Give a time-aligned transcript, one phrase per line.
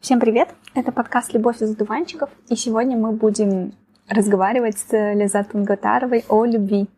[0.00, 0.54] Всем привет!
[0.74, 3.74] Это подкаст «Любовь из одуванчиков», и сегодня мы будем
[4.08, 6.88] разговаривать с Лизат Тунгатаровой о любви.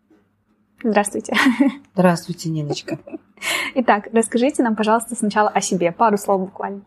[0.84, 1.34] Здравствуйте.
[1.94, 2.98] Здравствуйте, Ниночка.
[3.74, 6.82] Итак, расскажите нам, пожалуйста, сначала о себе, пару слов буквально.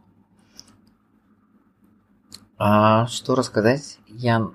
[2.60, 3.98] А что рассказать?
[4.08, 4.50] Я...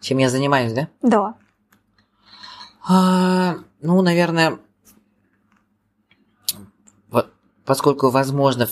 [0.00, 0.88] Чем я занимаюсь, да?
[1.02, 1.34] Да.
[2.88, 4.58] А, ну, наверное,
[7.66, 8.66] поскольку, возможно,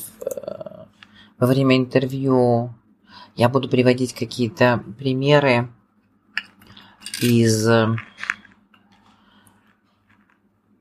[1.44, 2.74] во время интервью
[3.36, 5.68] я буду приводить какие-то примеры
[7.20, 7.68] из,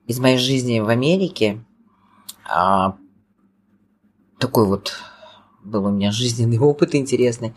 [0.07, 1.65] из моей жизни в Америке.
[2.45, 2.95] А,
[4.39, 4.93] такой вот
[5.65, 7.53] был у меня жизненный опыт интересный,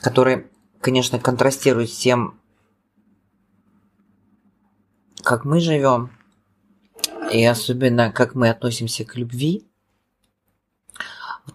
[0.00, 0.46] который,
[0.80, 2.38] конечно, контрастирует с тем,
[5.24, 6.12] как мы живем,
[7.32, 9.69] и особенно как мы относимся к любви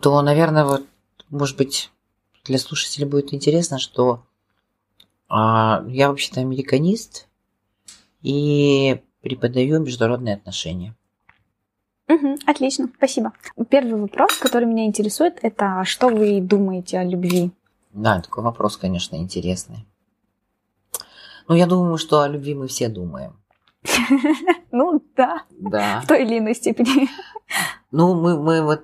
[0.02, 0.86] то, наверное, вот,
[1.30, 1.92] может быть,
[2.44, 4.24] для слушателей будет интересно, что
[5.28, 7.28] а, я вообще-то американист
[8.22, 10.96] и преподаю международные отношения.
[12.08, 13.34] Угу, отлично, спасибо.
[13.70, 17.52] Первый вопрос, который меня интересует, это что вы думаете о любви?
[17.94, 19.88] Да, такой вопрос, конечно, интересный.
[21.48, 23.40] Ну, я думаю, что о любви мы все думаем.
[24.72, 25.44] Ну, да.
[25.52, 26.02] Да.
[26.02, 27.08] В той или иной степени.
[27.92, 28.84] Ну, мы, мы вот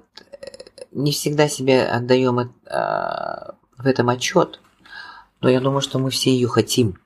[0.92, 4.60] не всегда себе отдаем э, в этом отчет,
[5.42, 7.00] но я думаю, что мы все ее хотим.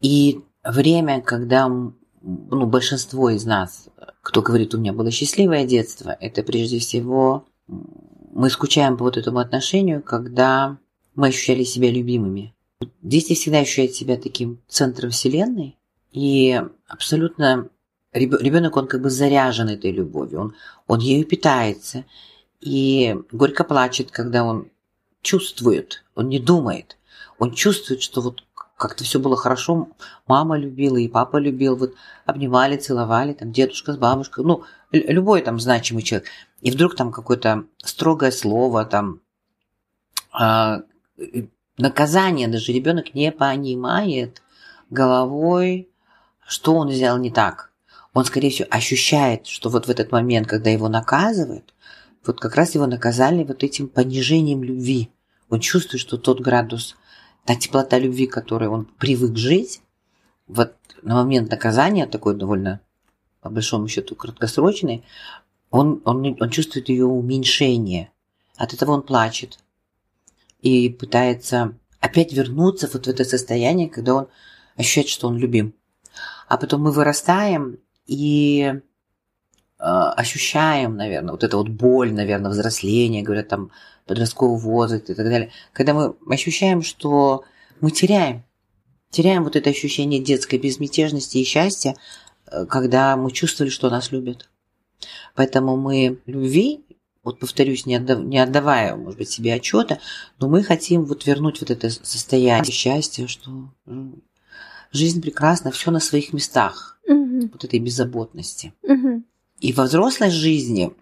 [0.00, 3.88] И время, когда ну, большинство из нас,
[4.22, 9.38] кто говорит, у меня было счастливое детство, это прежде всего мы скучаем по вот этому
[9.38, 10.78] отношению, когда
[11.14, 12.54] мы ощущали себя любимыми.
[13.02, 15.76] Дети всегда ощущают себя таким центром вселенной,
[16.12, 17.68] и абсолютно
[18.12, 20.54] ребенок, он как бы заряжен этой любовью, он,
[20.86, 22.04] он ею питается.
[22.60, 24.68] И горько плачет, когда он
[25.22, 26.98] чувствует, он не думает.
[27.38, 28.44] Он чувствует, что вот
[28.76, 29.88] как-то все было хорошо,
[30.26, 35.60] мама любила и папа любил, вот обнимали, целовали, там дедушка с бабушкой, ну, любой там
[35.60, 36.28] значимый человек.
[36.62, 39.20] И вдруг там какое-то строгое слово, там
[40.38, 40.82] э,
[41.76, 44.42] наказание, даже ребенок не понимает
[44.88, 45.88] головой,
[46.46, 47.69] что он сделал не так
[48.12, 51.74] он, скорее всего, ощущает, что вот в этот момент, когда его наказывают,
[52.26, 55.10] вот как раз его наказали вот этим понижением любви.
[55.48, 56.96] Он чувствует, что тот градус,
[57.44, 59.80] та теплота любви, которой он привык жить,
[60.46, 62.80] вот на момент наказания, такой довольно,
[63.40, 65.04] по большому счету, краткосрочный,
[65.70, 68.10] он, он, он чувствует ее уменьшение.
[68.56, 69.60] От этого он плачет
[70.60, 74.28] и пытается опять вернуться вот в это состояние, когда он
[74.76, 75.74] ощущает, что он любим.
[76.48, 78.80] А потом мы вырастаем, и э,
[79.78, 83.70] ощущаем, наверное, вот это вот боль, наверное, взросления, говорят там
[84.06, 87.44] подростковый возраст и так далее, когда мы ощущаем, что
[87.80, 88.44] мы теряем,
[89.10, 91.96] теряем вот это ощущение детской безмятежности и счастья,
[92.46, 94.50] э, когда мы чувствовали, что нас любят.
[95.34, 96.84] Поэтому мы любви,
[97.22, 100.00] вот повторюсь, не, отдав, не отдавая, может быть, себе отчета,
[100.38, 103.70] но мы хотим вот вернуть вот это состояние счастья, что
[104.92, 107.50] жизнь прекрасна, все на своих местах угу.
[107.52, 108.72] вот этой беззаботности.
[108.82, 109.22] Угу.
[109.60, 110.92] И во взрослой жизни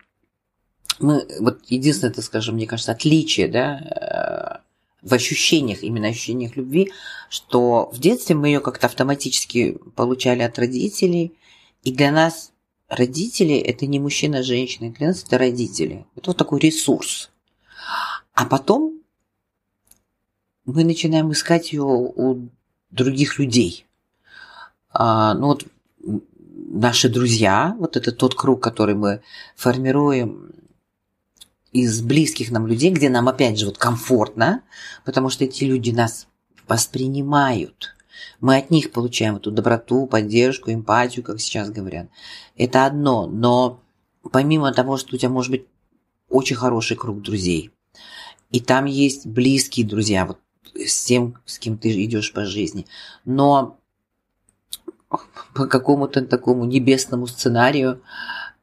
[0.99, 4.63] мы, вот единственное, это, скажем, мне кажется, отличие, да,
[5.03, 6.91] э, в ощущениях, именно ощущениях любви,
[7.31, 11.35] что в детстве мы ее как-то автоматически получали от родителей,
[11.85, 12.53] и для нас
[12.89, 16.05] родители– это не мужчина, женщина, для нас это родители.
[16.17, 17.31] Это вот такой ресурс.
[18.35, 19.01] А потом
[20.65, 22.49] мы начинаем искать ее у
[22.91, 23.87] других людей.
[24.91, 25.67] А, ну вот
[26.71, 29.23] наши друзья, вот это тот круг, который мы
[29.57, 30.53] формируем
[31.73, 34.63] из близких нам людей, где нам опять же вот комфортно,
[35.05, 36.27] потому что эти люди нас
[36.67, 37.95] воспринимают.
[38.41, 42.09] Мы от них получаем эту доброту, поддержку, эмпатию, как сейчас говорят.
[42.57, 43.81] Это одно, но
[44.33, 45.67] помимо того, что у тебя может быть
[46.29, 47.71] очень хороший круг друзей,
[48.51, 50.39] и там есть близкие друзья, вот
[50.87, 52.87] с тем, с кем ты идешь по жизни,
[53.25, 53.79] но
[55.55, 58.03] по какому-то такому небесному сценарию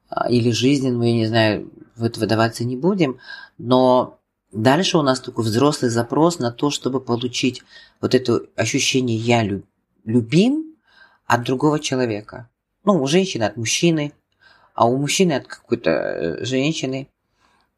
[0.09, 3.19] а, или жизненному, я не знаю, в это выдаваться не будем,
[3.57, 4.19] но
[4.51, 7.63] дальше у нас такой взрослый запрос на то, чтобы получить
[8.01, 9.44] вот это ощущение «я
[10.03, 10.75] любим»
[11.25, 12.50] от другого человека.
[12.83, 14.13] Ну, у женщины от мужчины,
[14.75, 17.07] а у мужчины от какой-то э, женщины.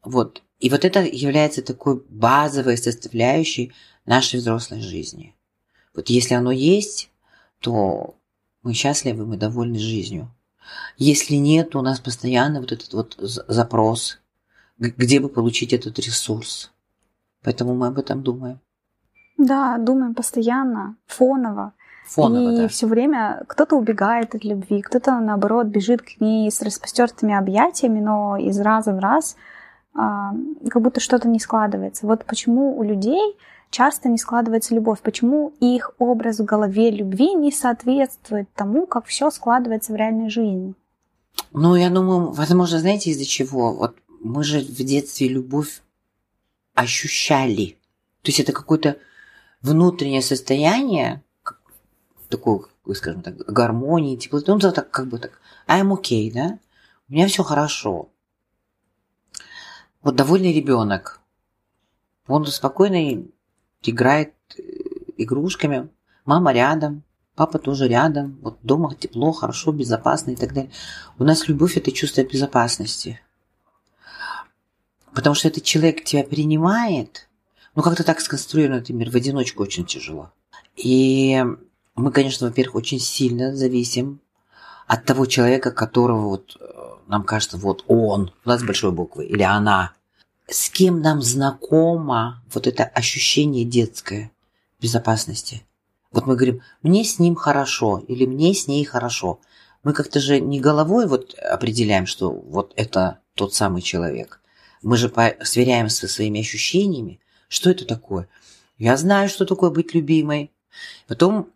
[0.02, 0.42] Вот.
[0.58, 3.72] И вот это является такой базовой составляющей
[4.06, 5.34] нашей взрослой жизни.
[5.94, 7.10] Вот если оно есть,
[7.60, 8.14] то
[8.62, 10.30] мы счастливы, мы довольны жизнью.
[10.96, 14.18] Если нет, то у нас постоянно вот этот вот запрос
[14.78, 16.70] где бы получить этот ресурс.
[17.42, 18.60] Поэтому мы об этом думаем.
[19.36, 21.72] Да, думаем постоянно, фоново.
[22.06, 22.68] Фоново, и да.
[22.68, 28.36] все время кто-то убегает от любви, кто-то, наоборот, бежит к ней с распростертыми объятиями, но
[28.36, 29.36] из раза в раз
[29.94, 32.06] как будто что-то не складывается.
[32.06, 33.36] Вот почему у людей
[33.70, 39.30] часто не складывается любовь, почему их образ в голове любви не соответствует тому, как все
[39.30, 40.74] складывается в реальной жизни.
[41.52, 43.72] Ну, я думаю, возможно, знаете, из-за чего?
[43.72, 45.82] Вот мы же в детстве любовь
[46.74, 47.76] ощущали.
[48.22, 48.98] То есть это какое-то
[49.62, 51.22] внутреннее состояние,
[52.28, 52.60] такой,
[52.94, 54.52] скажем так, гармонии, теплоты.
[54.52, 56.58] Ну, так как бы так, I'm okay, да?
[57.08, 58.08] У меня все хорошо.
[60.08, 61.20] Вот довольный ребенок.
[62.28, 63.26] Он спокойно
[63.82, 64.62] играет э,
[65.18, 65.90] игрушками.
[66.24, 67.02] Мама рядом,
[67.34, 68.38] папа тоже рядом.
[68.40, 70.70] Вот дома тепло, хорошо, безопасно и так далее.
[71.18, 73.20] У нас любовь– это чувство безопасности.
[75.12, 77.28] Потому что этот человек тебя принимает.
[77.74, 80.32] Ну, как-то так сконструировано, например, в одиночку очень тяжело.
[80.74, 81.44] И
[81.96, 84.20] мы, конечно, во-первых, очень сильно зависим
[84.86, 86.78] от того человека, которого вот э,
[87.08, 89.92] нам кажется, вот он, у нас большой буквы, или она.
[90.50, 94.32] С кем нам знакомо вот это ощущение детское
[94.80, 95.62] безопасности.
[96.10, 99.40] Вот мы говорим, мне с ним хорошо, или мне с ней хорошо.
[99.84, 104.40] Мы как-то же не головой вот определяем, что вот это тот самый человек.
[104.82, 105.12] Мы же
[105.42, 108.26] сверяем со своими ощущениями, что это такое.
[108.78, 110.50] Я знаю, что такое быть любимой.
[111.08, 111.50] Потом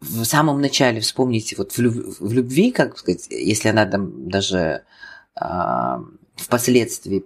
[0.00, 4.84] в самом начале вспомните, вот в, люб- в любви, как сказать, если она там даже
[5.40, 5.96] э,
[6.36, 7.24] впоследствии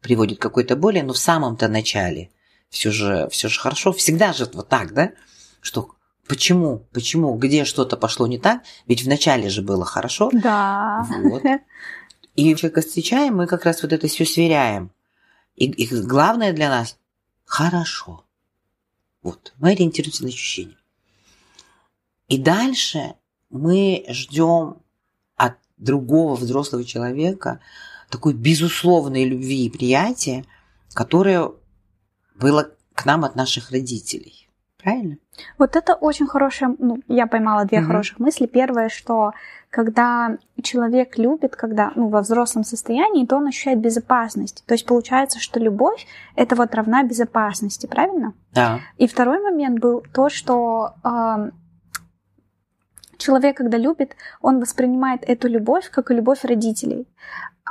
[0.00, 2.30] приводит к какой-то боли, но в самом-то начале
[2.68, 5.12] все же, все же хорошо, всегда же вот так, да,
[5.60, 5.90] что
[6.26, 10.30] почему, почему, где что-то пошло не так, ведь в начале же было хорошо.
[10.32, 11.06] Да.
[11.22, 11.42] Вот.
[12.36, 14.92] И человека встречаем, мы как раз вот это все сверяем.
[15.56, 16.96] И, и главное для нас–
[17.44, 18.24] хорошо.
[19.22, 20.76] Вот, мы ориентируемся на ощущения.
[22.28, 23.14] И дальше
[23.50, 24.76] мы ждем
[25.36, 27.60] от другого взрослого человека
[28.10, 30.44] такой безусловной любви и приятия,
[30.94, 31.50] которое
[32.34, 34.48] было к нам от наших родителей.
[34.82, 35.16] Правильно?
[35.58, 37.88] Вот это очень хорошая, ну, я поймала две угу.
[37.88, 38.46] хороших мысли.
[38.46, 39.32] Первое, что
[39.68, 44.64] когда человек любит, когда, ну, во взрослом состоянии, то он ощущает безопасность.
[44.66, 48.32] То есть получается, что любовь— это вот равна безопасности, правильно?
[48.52, 48.80] Да.
[48.96, 51.50] И второй момент был то, что э,
[53.18, 57.06] человек, когда любит, он воспринимает эту любовь как и любовь родителей.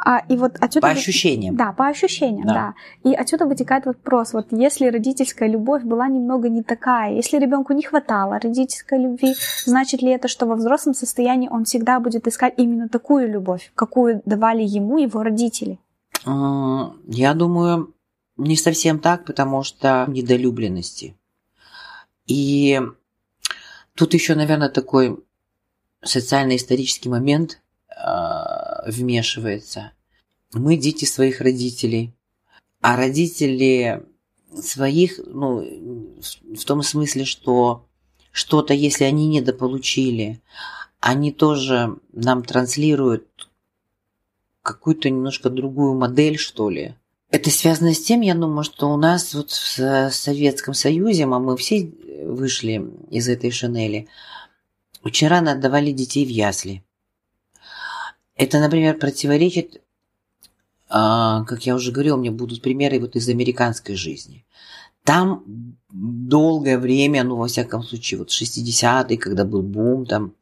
[0.06, 0.88] А, и вот отсюда...
[0.88, 1.56] По ощущениям.
[1.56, 2.74] Да, по ощущениям, да.
[3.04, 3.10] да.
[3.10, 7.84] И отсюда вытекает вопрос, вот если родительская любовь была немного не такая, если ребенку не
[7.84, 9.36] хватало родительской любви,
[9.66, 14.22] значит ли это, что во взрослом состоянии он всегда будет искать именно такую любовь, какую
[14.25, 15.80] давали ему его родители?
[16.25, 17.94] Я думаю,
[18.38, 21.16] не совсем так, потому что недолюбленности.
[22.25, 22.80] И
[23.96, 25.18] тут еще, наверное, такой
[26.04, 27.62] социально-исторический момент
[28.04, 29.92] э, вмешивается.
[30.54, 32.13] Мы дети своих родителей,
[32.81, 34.04] а родители
[34.62, 35.62] своих, ну,
[36.56, 37.86] в том смысле, что
[38.31, 40.42] что-то, если они недополучили,
[41.00, 43.50] они тоже нам транслируют
[44.62, 46.96] какую-то немножко другую модель, что ли.
[47.31, 51.56] Это связано с тем, я думаю, что у нас вот в Советском Союзе, а мы
[51.58, 51.91] все
[52.24, 54.08] вышли из этой шинели,
[55.03, 56.84] очень рано отдавали детей в ясли.
[58.39, 59.81] Это, например, противоречит,
[60.88, 64.46] как я уже говорил, у меня будут примеры вот из американской жизни.
[65.03, 65.43] Там
[65.89, 70.36] долгое время, ну, во всяком случае, вот 60-е, когда был бум там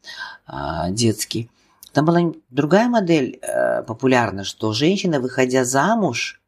[0.90, 1.50] детский,
[1.92, 6.40] там была другая модель э, популярна, что женщина, выходя замуж,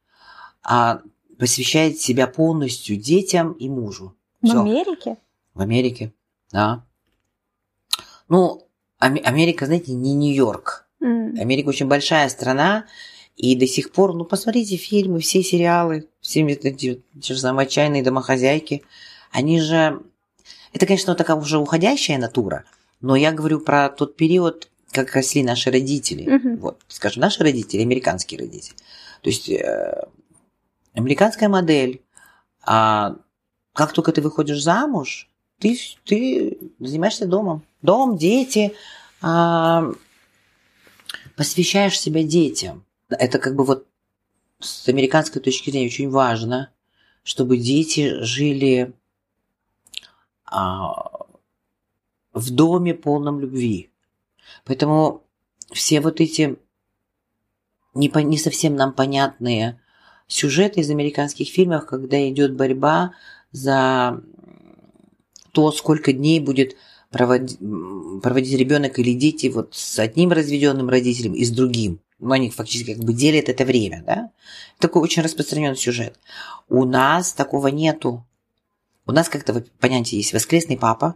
[0.69, 0.99] э,
[1.39, 4.15] посвящает себя полностью детям и мужу.
[4.41, 4.61] В Всё.
[4.61, 5.17] Америке?
[5.55, 6.13] В Америке,
[6.51, 6.85] да.
[8.27, 8.67] Ну,
[8.99, 10.85] Америка, знаете, не Нью-Йорк.
[11.01, 11.39] Mm.
[11.39, 12.85] Америка очень большая страна,
[13.35, 18.03] и до сих пор, ну, посмотрите фильмы, все сериалы, все эти те же самые отчаянные
[18.03, 18.83] домохозяйки,
[19.31, 20.01] они же...
[20.73, 22.65] Это, конечно, такая уже уходящая натура,
[23.01, 26.25] но я говорю про тот период, как росли наши родители.
[26.25, 26.57] Mm-hmm.
[26.57, 28.75] Вот, скажем, наши родители, американские родители.
[29.21, 30.03] То есть э,
[30.93, 32.01] американская модель,
[32.61, 33.15] а
[33.73, 35.29] как только ты выходишь замуж,
[35.59, 37.63] ты, ты занимаешься домом.
[37.81, 38.73] Дом, дети,
[39.21, 39.91] а,
[41.39, 42.83] посвящаешь себя детям.
[43.07, 43.87] Это как бы вот
[44.59, 46.69] с американской точки зрения очень важно,
[47.23, 48.91] чтобы дети жили
[50.43, 51.27] а,
[52.33, 53.89] в доме полном любви.
[54.65, 55.23] Поэтому
[55.71, 56.57] все вот эти
[57.93, 59.79] не, не совсем нам понятные
[60.27, 63.13] сюжеты из американских фильмов, когда идет борьба
[63.53, 64.21] за
[65.53, 66.75] то, сколько дней будет
[67.11, 67.59] проводить,
[68.21, 71.99] проводить ребенок или дети вот с одним разведенным родителем и с другим.
[72.19, 74.31] Ну, они фактически как бы делят это время, да?
[74.77, 76.19] Такой очень распространенный сюжет.
[76.67, 78.25] У нас такого нету.
[79.05, 81.15] У нас как-то понятие есть воскресный папа,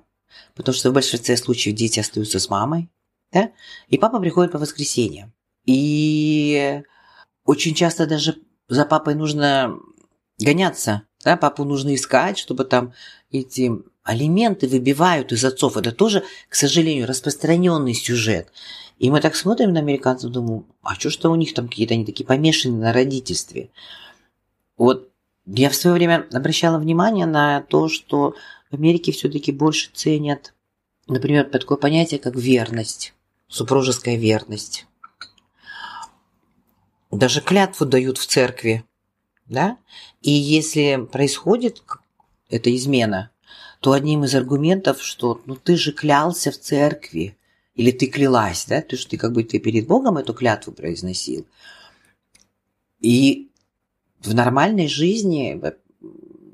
[0.56, 2.90] потому что в большинстве случаев дети остаются с мамой,
[3.32, 3.52] да?
[3.90, 5.34] И папа приходит по воскресеньям.
[5.66, 6.82] И
[7.46, 8.38] очень часто даже
[8.70, 9.78] за папой нужно
[10.40, 12.94] гоняться, да, папу нужно искать, чтобы там
[13.32, 13.72] эти
[14.04, 15.78] алименты выбивают из отцов.
[15.78, 18.52] Это тоже, к сожалению, распространенный сюжет.
[19.00, 22.06] И мы так смотрим на американцев, думаем, а что что у них там какие-то они
[22.06, 23.70] такие помешаны на родительстве.
[24.78, 25.10] Вот
[25.46, 28.36] я в свое время обращала внимание на то, что
[28.72, 30.54] в Америке все-таки больше ценят,
[31.08, 33.14] например, такое понятие, как верность,
[33.48, 34.86] супружеская верность.
[37.12, 38.84] Даже клятву дают в церкви,
[39.46, 39.78] да?
[40.22, 41.84] И если происходит
[42.50, 43.30] эта измена,
[43.84, 47.38] то одним из аргументов, что ну ты же клялся в церкви,
[47.76, 51.46] или ты клялась, да, то есть ты как бы ты перед Богом эту клятву произносил.
[53.02, 53.50] И
[54.22, 55.62] в нормальной жизни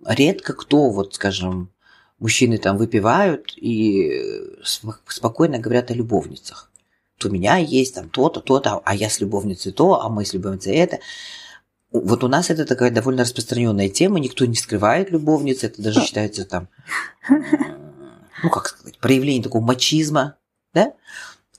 [0.07, 1.69] редко кто, вот скажем,
[2.17, 4.11] мужчины там выпивают и
[4.63, 6.71] спокойно говорят о любовницах.
[7.19, 10.33] То у меня есть там то-то, то-то, а я с любовницей то, а мы с
[10.33, 10.97] любовницей это.
[11.91, 16.45] Вот у нас это такая довольно распространенная тема, никто не скрывает любовницы, это даже считается
[16.45, 16.67] там,
[17.29, 20.35] ну как сказать, проявление такого мачизма,
[20.73, 20.93] да?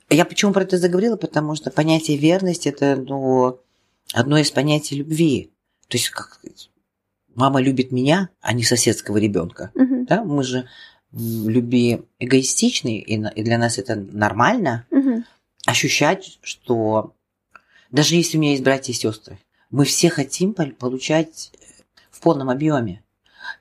[0.08, 1.16] Я почему про это заговорила?
[1.16, 3.60] Потому что понятие верности– это ну,
[4.12, 5.52] одно из понятий любви.
[5.86, 6.70] То есть, как сказать,
[7.34, 9.70] мама любит меня, а не соседского ребенка.
[9.74, 10.06] Угу.
[10.08, 10.24] Да?
[10.24, 10.68] Мы же
[11.12, 15.22] в любви эгоистичны, и для нас это нормально угу.
[15.64, 17.14] ощущать, что
[17.90, 19.38] даже если у меня есть братья и сестры,
[19.70, 21.52] мы все хотим получать
[22.10, 23.02] в полном объеме.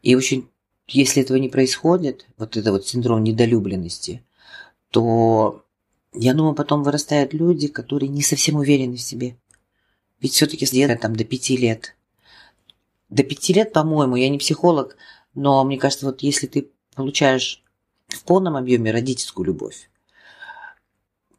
[0.01, 0.49] И очень,
[0.87, 4.23] если этого не происходит, вот это вот синдром недолюбленности,
[4.91, 5.63] то
[6.13, 9.37] я думаю, потом вырастают люди, которые не совсем уверены в себе.
[10.19, 11.95] Ведь все-таки где там до пяти лет.
[13.09, 14.97] До пяти лет, по-моему, я не психолог,
[15.33, 17.63] но мне кажется, вот если ты получаешь
[18.07, 19.89] в полном объеме родительскую любовь,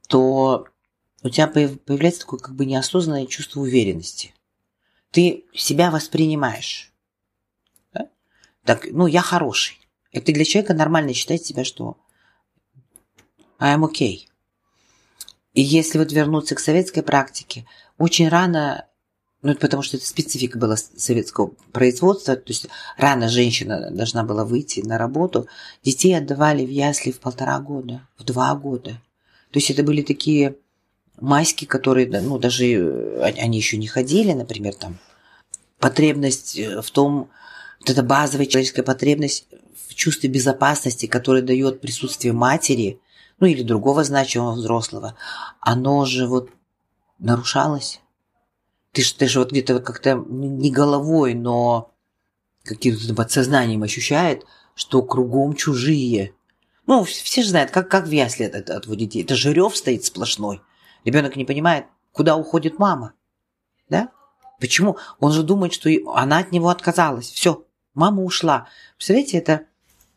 [0.09, 0.67] то
[1.23, 4.35] у тебя появляется такое как бы неосознанное чувство уверенности.
[5.11, 6.93] Ты себя воспринимаешь.
[7.93, 8.09] Да?
[8.65, 9.81] Так, ну, я хороший.
[10.13, 11.97] Это для человека нормально считать себя, что
[13.59, 14.27] I am okay.
[15.53, 17.67] И если вот вернуться к советской практике,
[17.99, 18.87] очень рано,
[19.43, 24.81] ну потому что это специфика была советского производства, то есть рано женщина должна была выйти
[24.81, 25.49] на работу,
[25.83, 28.93] детей отдавали в ясли в полтора года, в два года.
[29.51, 30.57] То есть это были такие
[31.21, 34.99] майски, которые, ну даже э, они еще не ходили, например, там
[35.79, 37.31] потребность э, в том,
[37.81, 39.47] вот эта базовая человеческая потребность
[39.89, 43.01] в чувстве безопасности, которое дает присутствие матери–
[43.41, 45.17] ну или другого значимого взрослого,
[45.61, 46.51] оно же вот
[47.19, 48.01] нарушалось.
[48.93, 51.91] Ты же, ты же вот где-то как-то не головой, но
[52.65, 56.35] каким-то подсознанием ощущает, что кругом чужие.
[56.87, 58.87] Ну, все же знают, как, как в ясли от, от, от.
[58.87, 60.61] Это же рев стоит сплошной.
[61.05, 63.15] Ребенок не понимает, куда уходит мама.
[63.89, 64.11] Да?
[64.59, 64.97] Почему?
[65.19, 67.31] Он же думает, что она от него отказалась.
[67.31, 67.65] Все,
[67.95, 68.69] мама ушла.
[68.97, 69.67] Представляете, это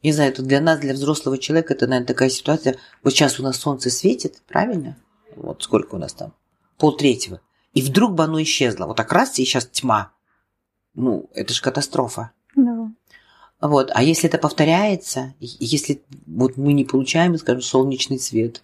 [0.03, 2.75] не знаю, это для нас, для взрослого человека, это, наверное, такая ситуация.
[3.03, 4.97] Вот сейчас у нас солнце светит, правильно?
[5.37, 6.33] Вот сколько у нас там?
[6.77, 7.39] Пол третьего.
[7.73, 8.85] И вдруг бы оно исчезло.
[8.85, 10.11] Вот так раз, и сейчас тьма.
[10.93, 12.31] Ну, это же катастрофа.
[12.55, 12.91] Да.
[13.61, 13.91] Вот.
[13.93, 18.61] А если это повторяется, если вот мы не получаем, скажем, солнечный свет,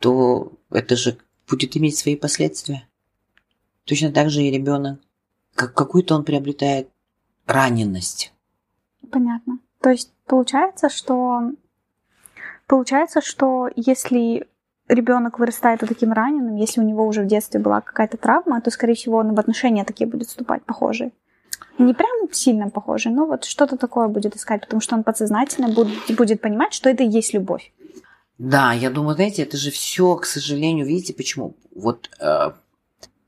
[0.00, 2.88] то это же будет иметь свои последствия.
[3.84, 5.00] Точно так же и ребенок.
[5.54, 6.88] Как какую-то он приобретает
[7.46, 8.32] раненность.
[9.10, 9.58] Понятно.
[9.80, 11.52] То есть получается, что
[12.66, 14.48] получается, что если
[14.88, 18.94] ребенок вырастает таким раненым, если у него уже в детстве была какая-то травма, то, скорее
[18.94, 21.12] всего, он в отношения такие будет вступать похожие.
[21.78, 26.16] Не прям сильно похожие, но вот что-то такое будет искать, потому что он подсознательно будет,
[26.16, 27.72] будет понимать, что это и есть любовь.
[28.38, 31.56] Да, я думаю, знаете, это же все, к сожалению, видите, почему?
[31.74, 32.52] Вот э,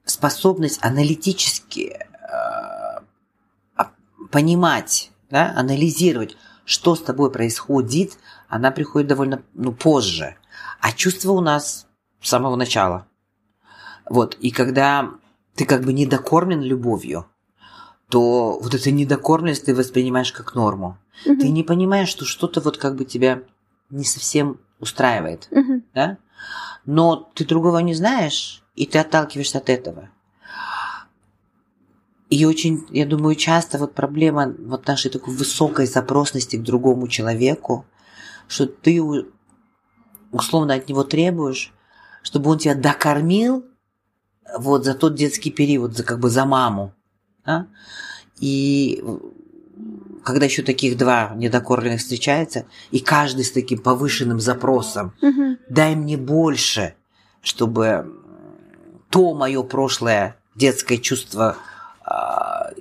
[0.04, 3.84] способность аналитически э,
[4.30, 10.36] понимать, да, анализировать, что с тобой происходит, она приходит довольно ну, позже.
[10.80, 11.86] А чувство у нас
[12.20, 13.06] с самого начала.
[14.08, 15.10] Вот, и когда
[15.54, 17.26] ты как бы недокормлен любовью,
[18.08, 20.98] то вот эту недокормленность ты воспринимаешь как норму.
[21.24, 21.40] Угу.
[21.40, 23.42] Ты не понимаешь, что что-то вот как бы тебя
[23.90, 25.82] не совсем устраивает, угу.
[25.94, 26.18] да?
[26.84, 30.10] Но ты другого не знаешь, и ты отталкиваешься от этого.
[32.28, 37.86] И очень, я думаю, часто вот проблема вот нашей такой высокой запросности к другому человеку,
[38.48, 39.00] что ты
[40.32, 41.72] условно от него требуешь,
[42.22, 43.64] чтобы он тебя докормил
[44.58, 46.92] вот за тот детский период, за как бы за маму.
[47.44, 47.68] Да?
[48.40, 49.02] И
[50.26, 55.56] когда еще таких два недокормленных встречается, и каждый с таким повышенным запросом, угу.
[55.68, 56.96] дай мне больше,
[57.42, 58.12] чтобы
[59.08, 61.56] то мое прошлое детское чувство
[62.04, 62.72] а,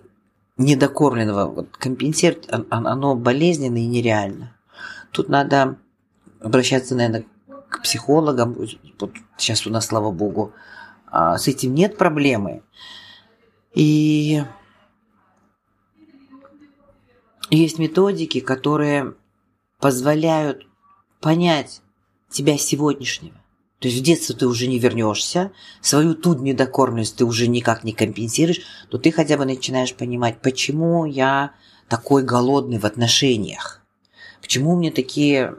[0.58, 4.58] недокормленного вот, компенсировать, оно болезненно и нереально.
[5.12, 5.78] Тут надо
[6.42, 7.26] обращаться, наверное,
[7.70, 8.58] к психологам.
[9.00, 10.52] Вот сейчас у нас, слава богу,
[11.06, 12.64] а, с этим нет проблемы.
[13.76, 14.44] И
[17.50, 19.14] есть методики, которые
[19.80, 20.68] позволяют
[21.22, 21.82] понять
[22.30, 23.36] тебя сегодняшнего.
[23.80, 27.94] То есть в детство ты уже не вернешься, свою тут недокормленность ты уже никак не
[27.94, 31.54] компенсируешь, то ты хотя бы начинаешь понимать, почему я
[31.88, 33.82] такой голодный в отношениях,
[34.42, 35.56] почему у меня такие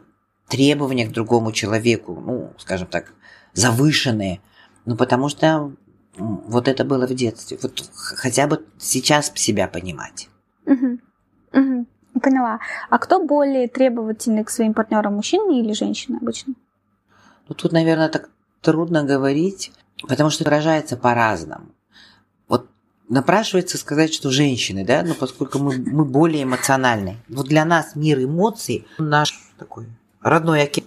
[0.48, 3.12] требования к другому человеку, ну, скажем так,
[3.52, 4.40] завышенные,
[4.86, 5.72] ну, потому что
[6.16, 7.58] вот это было в детстве.
[7.60, 10.28] Вот хотя бы сейчас себя понимать.
[10.64, 10.98] Угу.
[11.52, 11.86] Угу.
[12.22, 12.60] Поняла.
[12.88, 16.54] А кто более требовательный к своим партнерам, мужчина или женщина обычно?
[17.48, 19.72] Ну, тут, наверное, так трудно говорить,
[20.08, 21.66] потому что выражается по-разному.
[22.48, 22.68] Вот
[23.08, 27.18] напрашивается сказать, что женщины, да, но поскольку мы, мы более эмоциональны.
[27.28, 29.86] Вот для нас мир эмоций наш такой
[30.20, 30.86] родной океан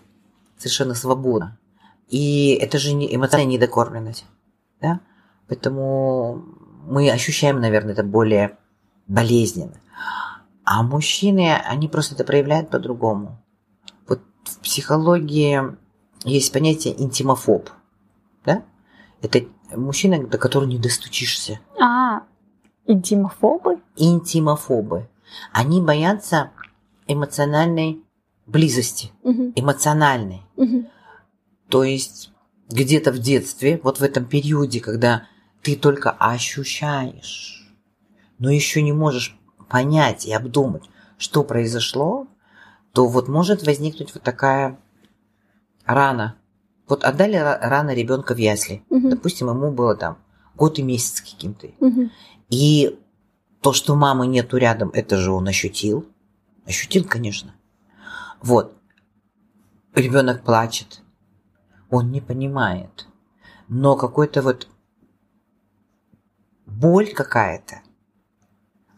[0.57, 1.57] совершенно свободно.
[2.09, 4.25] И это же не эмоциональная недокормленность,
[4.81, 4.99] да?
[5.47, 6.43] Поэтому
[6.85, 8.57] мы ощущаем, наверное, это более
[9.07, 9.79] болезненно.
[10.71, 13.43] А мужчины, они просто это проявляют по-другому.
[14.07, 15.63] Вот в психологии
[16.25, 17.71] есть понятие интимофоб.
[18.45, 18.61] Да?
[19.23, 19.45] Это
[19.75, 21.59] мужчина, до которого не достучишься.
[21.81, 22.21] А,
[22.85, 23.79] интимофобы?
[23.95, 25.09] Интимофобы.
[25.51, 26.51] Они боятся
[27.07, 28.03] эмоциональной
[28.45, 29.11] близости.
[29.23, 29.53] Угу.
[29.55, 30.43] Эмоциональной.
[30.55, 30.85] Угу.
[31.69, 32.31] То есть
[32.69, 35.23] где-то в детстве, вот в этом периоде, когда
[35.63, 37.73] ты только ощущаешь,
[38.37, 39.38] но еще не можешь
[39.69, 40.83] понять и обдумать,
[41.17, 42.27] что произошло,
[42.91, 44.79] то вот может возникнуть вот такая
[45.85, 46.35] рана.
[46.87, 48.83] Вот отдали рано ребенка в ясли.
[48.89, 49.09] Угу.
[49.09, 50.17] Допустим, ему было там
[50.55, 51.67] год и месяц каким-то.
[51.79, 52.09] Угу.
[52.49, 52.99] И
[53.61, 56.07] то, что мамы нету рядом, это же он ощутил.
[56.65, 57.53] Ощутил, конечно.
[58.41, 58.75] Вот.
[59.93, 61.01] Ребенок плачет.
[61.89, 63.07] Он не понимает.
[63.67, 64.67] Но какой-то вот
[66.65, 67.81] боль какая-то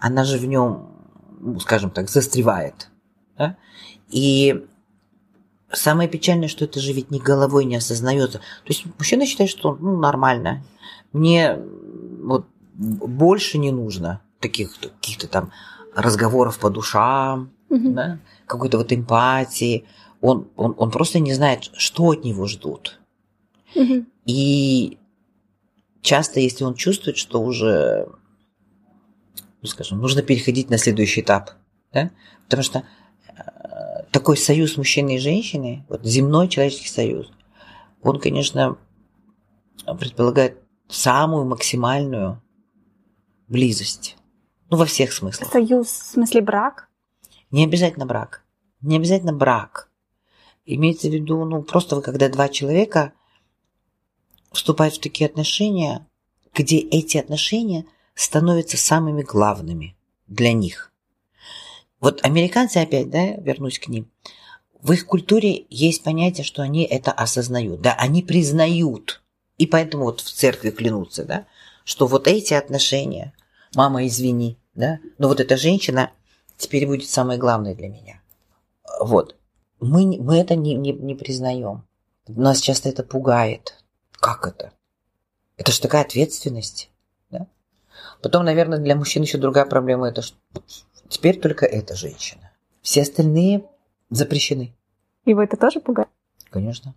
[0.02, 0.90] она же в нем,
[1.40, 2.90] ну, скажем так, застревает.
[3.38, 3.56] Да?
[4.10, 4.66] И
[5.72, 8.40] самое печальное, что это же ведь ни головой не осознается.
[8.40, 10.64] То есть мужчина считает, что ну, нормально.
[11.14, 11.58] Мне
[12.24, 15.52] вот больше не нужно таких каких-то там
[15.96, 17.92] разговоров по душам, угу.
[17.92, 18.20] да?
[18.48, 19.86] какой-то вот эмпатии.
[20.20, 23.00] Он, он, он просто не знает, что от него ждут.
[23.76, 24.06] Угу.
[24.26, 24.98] И
[26.02, 28.08] часто, если он чувствует, что уже
[29.62, 31.52] ну, скажем, нужно переходить на следующий этап.
[31.94, 32.12] Да?
[32.46, 32.84] Потому что
[33.28, 37.32] э, такой союз мужчины и женщины, вот земной человеческий союз,
[38.02, 38.78] он, конечно,
[39.86, 40.58] предполагает
[40.90, 42.42] самую максимальную
[43.48, 44.18] близость.
[44.70, 45.52] Ну, во всех смыслах.
[45.52, 46.90] Союз в смысле брак?
[47.52, 48.44] Не обязательно брак.
[48.82, 49.90] Не обязательно брак.
[50.66, 53.14] Имеется в виду, ну, просто вы, когда два человека
[54.52, 56.08] вступают в такие отношения,
[56.52, 59.96] где эти отношения– становятся самыми главными
[60.28, 60.92] для них.
[62.00, 64.10] Вот американцы опять, да, вернусь к ним,
[64.82, 69.22] в их культуре есть понятие, что они это осознают, да, они признают,
[69.58, 71.46] и поэтому вот в церкви клянутся, да,
[71.84, 73.34] что вот эти отношения,
[73.76, 76.12] мама, извини, да, но вот эта женщина
[76.58, 78.22] теперь будет самое главное для меня.
[79.00, 79.36] Вот.
[79.80, 81.88] Мы, мы это не, не, не признаем.
[82.28, 83.84] Нас часто это пугает.
[84.12, 84.72] Как это?
[85.58, 86.91] Это же такая ответственность.
[88.22, 90.10] Потом, наверное, для мужчин еще другая проблема.
[90.10, 90.38] Это что
[91.10, 92.52] теперь только эта женщина.
[92.82, 93.66] Все остальные
[94.10, 94.76] запрещены.
[95.26, 96.10] Вы это тоже пугает?
[96.50, 96.96] Конечно.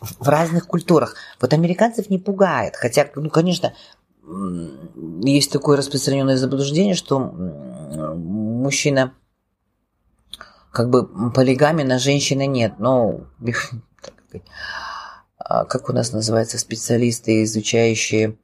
[0.00, 1.14] В разных культурах.
[1.40, 2.76] Вот американцев не пугает.
[2.76, 3.74] Хотя, ну, конечно,
[5.22, 9.14] есть такое распространенное заблуждение, что мужчина
[10.72, 12.74] как бы полигами на женщины нет.
[12.78, 13.20] Но
[15.38, 18.36] а как у нас называются специалисты, изучающие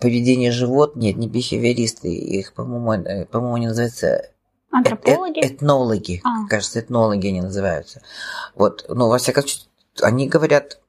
[0.00, 4.30] поведение живот, нет, не бихевиористы, их, по-моему, э, по-моему, они называются
[4.70, 5.40] Антропологи?
[5.40, 6.46] Эт, этнологи, а.
[6.48, 8.02] кажется, этнологи они называются.
[8.54, 9.66] Вот, ну, во всяком случае,
[10.00, 10.80] они говорят,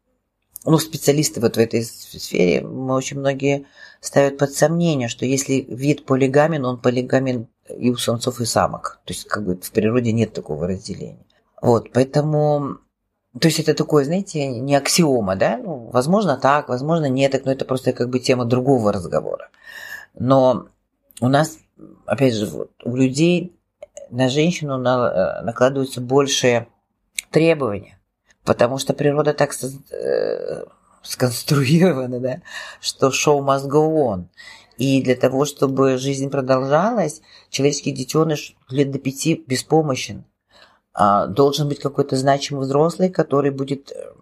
[0.65, 3.65] ну, специалисты вот в этой сфере, мы очень многие
[3.99, 8.99] ставят под сомнение, что если вид полигамен, он полигамен и у самцов, и самок.
[9.05, 11.25] То есть как бы в природе нет такого разделения.
[11.61, 12.77] Вот, поэтому
[13.39, 15.57] то есть это такое, знаете, не аксиома, да?
[15.57, 19.49] Ну, возможно так, возможно нет, но это просто как бы тема другого разговора.
[20.13, 20.67] Но
[21.21, 21.57] у нас,
[22.05, 23.55] опять же, вот, у людей
[24.09, 26.67] на женщину на, э, накладываются большие
[27.29, 27.99] требования,
[28.43, 29.53] потому что природа так
[29.91, 30.65] э,
[31.01, 32.41] сконструирована, да,
[32.81, 34.25] что шоу must go on.
[34.77, 40.25] И для того, чтобы жизнь продолжалась, человеческий детеныш лет до пяти беспомощен.
[40.93, 44.13] А, должен быть какой-то значимый взрослый, который будет э,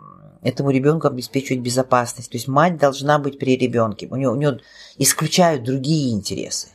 [0.44, 2.30] этому ребенку обеспечивать безопасность.
[2.30, 4.08] То есть мать должна быть при ребенке.
[4.10, 4.60] У нее, у нее
[4.98, 6.68] исключают другие интересы.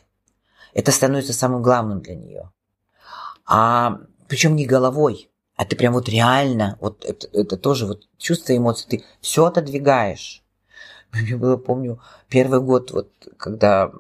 [0.73, 2.51] Это становится самым главным для нее.
[3.47, 8.57] А причем не головой, а ты прям вот реально, вот это, это тоже вот чувство
[8.57, 10.43] эмоций, ты все отодвигаешь.
[11.13, 13.93] Мне было, помню, первый год, вот когда,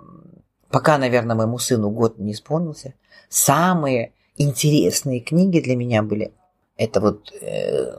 [0.70, 2.94] пока, наверное, моему сыну год не исполнился,
[3.28, 6.32] самые интересные книги для меня были.
[6.76, 7.96] Это вот э,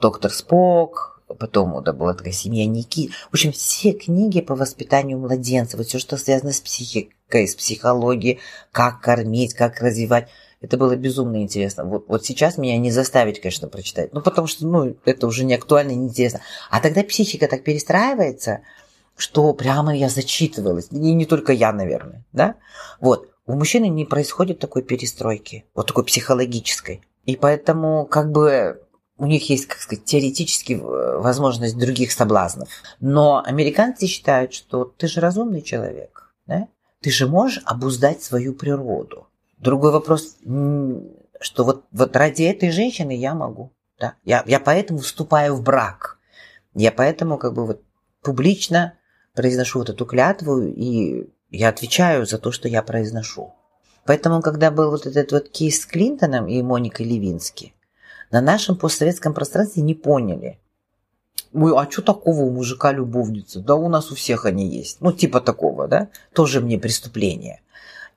[0.00, 3.10] «Доктор Спок», потом это была такая «Семья Ники».
[3.30, 8.38] В общем, все книги по воспитанию младенца, вот все, что связано с психикой, с психологией,
[8.72, 10.28] как кормить, как развивать.
[10.60, 11.84] Это было безумно интересно.
[11.84, 14.12] Вот, вот сейчас меня не заставить, конечно, прочитать.
[14.12, 16.40] Ну, потому что, ну, это уже не актуально, не интересно.
[16.70, 18.60] А тогда психика так перестраивается,
[19.16, 20.88] что прямо я зачитывалась.
[20.90, 22.56] И не только я, наверное, да?
[23.00, 23.28] Вот.
[23.48, 27.00] У мужчины не происходит такой перестройки, вот такой психологической.
[27.24, 28.82] И поэтому как бы
[29.16, 32.68] у них есть, как сказать, теоретически э, возможность других соблазнов.
[33.00, 36.68] Но американцы считают, что ты же разумный человек, да?
[37.00, 39.28] Ты же можешь обуздать свою природу.
[39.56, 40.36] Другой вопрос,
[41.40, 43.72] что вот, вот ради этой женщины я могу.
[43.98, 44.12] Да?
[44.24, 46.18] Я, я поэтому вступаю в брак.
[46.74, 47.82] Я поэтому как бы вот
[48.22, 48.92] публично
[49.34, 53.54] произношу вот эту клятву и я отвечаю за то, что я произношу.
[54.04, 57.74] Поэтому, когда был вот этот вот кейс с Клинтоном и Моникой Левински,
[58.30, 60.58] на нашем постсоветском пространстве не поняли.
[61.52, 63.60] Ой, а что такого у мужика любовница?
[63.60, 65.00] Да у нас у всех они есть.
[65.00, 66.08] Ну, типа такого, да?
[66.34, 67.60] Тоже мне преступление.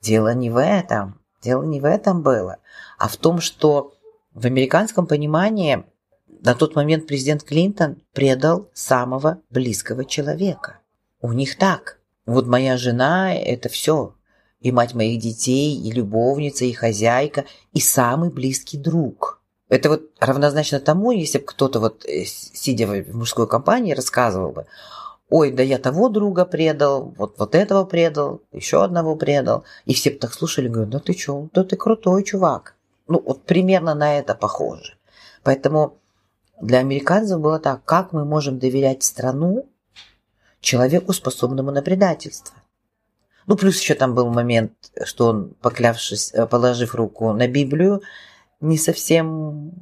[0.01, 1.21] Дело не в этом.
[1.41, 2.57] Дело не в этом было,
[2.99, 3.93] а в том, что
[4.33, 5.83] в американском понимании
[6.27, 10.79] на тот момент президент Клинтон предал самого близкого человека.
[11.19, 11.99] У них так.
[12.25, 14.15] Вот моя жена– это все.
[14.59, 19.41] И мать моих детей, и любовница, и хозяйка, и самый близкий друг.
[19.69, 24.65] Это вот равнозначно тому, если бы кто-то вот, э, сидя в мужской компании, рассказывал бы,
[25.29, 29.63] ой, да я того друга предал, вот, вот этого предал, еще одного предал.
[29.85, 32.75] И все бы так слушали, говорят, да ты что, да ты крутой чувак.
[33.07, 34.97] Ну, вот примерно на это похоже.
[35.43, 35.97] Поэтому
[36.61, 39.70] для американцев было так, как мы можем доверять страну,
[40.61, 42.55] человеку, способному на предательство.
[43.47, 44.71] Ну, плюс еще там был момент,
[45.03, 48.01] что он, поклявшись, э, положив руку на Библию,
[48.61, 49.73] не совсем...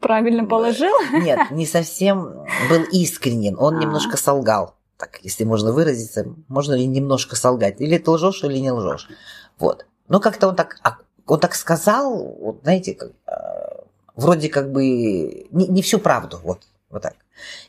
[0.00, 0.94] Правильно положил?
[1.12, 3.56] Нет, не совсем был искренен.
[3.58, 3.80] Он а.
[3.80, 4.74] немножко солгал.
[4.96, 7.80] Так, если можно выразиться, можно ли немножко солгать?
[7.80, 9.08] Или ты лжешь, или не лжешь.
[9.58, 9.86] Вот.
[10.08, 10.80] Но как-то он так,
[11.26, 13.82] он так сказал, вот, знаете, как, э,
[14.16, 16.40] вроде как бы не, не всю правду.
[16.42, 17.14] Вот, вот так.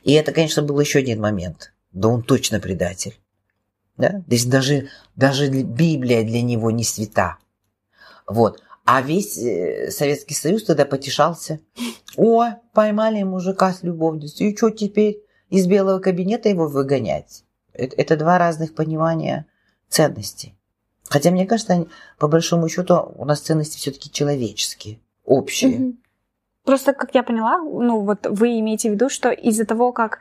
[0.03, 3.19] И это, конечно, был еще один момент да он точно предатель.
[3.97, 4.09] Да?
[4.09, 7.37] То есть даже, даже Библия для него не свята.
[8.27, 8.61] Вот.
[8.85, 11.59] А весь э, Советский Союз тогда потешался.
[12.17, 14.49] О, поймали мужика с любовницей.
[14.49, 15.21] И что теперь?
[15.49, 17.43] Из белого кабинета его выгонять?
[17.73, 19.45] Это, это два разных понимания
[19.89, 20.55] ценностей.
[21.09, 25.95] Хотя, мне кажется, по большому счету у нас ценности все-таки человеческие, общие.
[26.63, 30.19] Просто, как я поняла, ну вот вы имеете в виду, что из-за того, как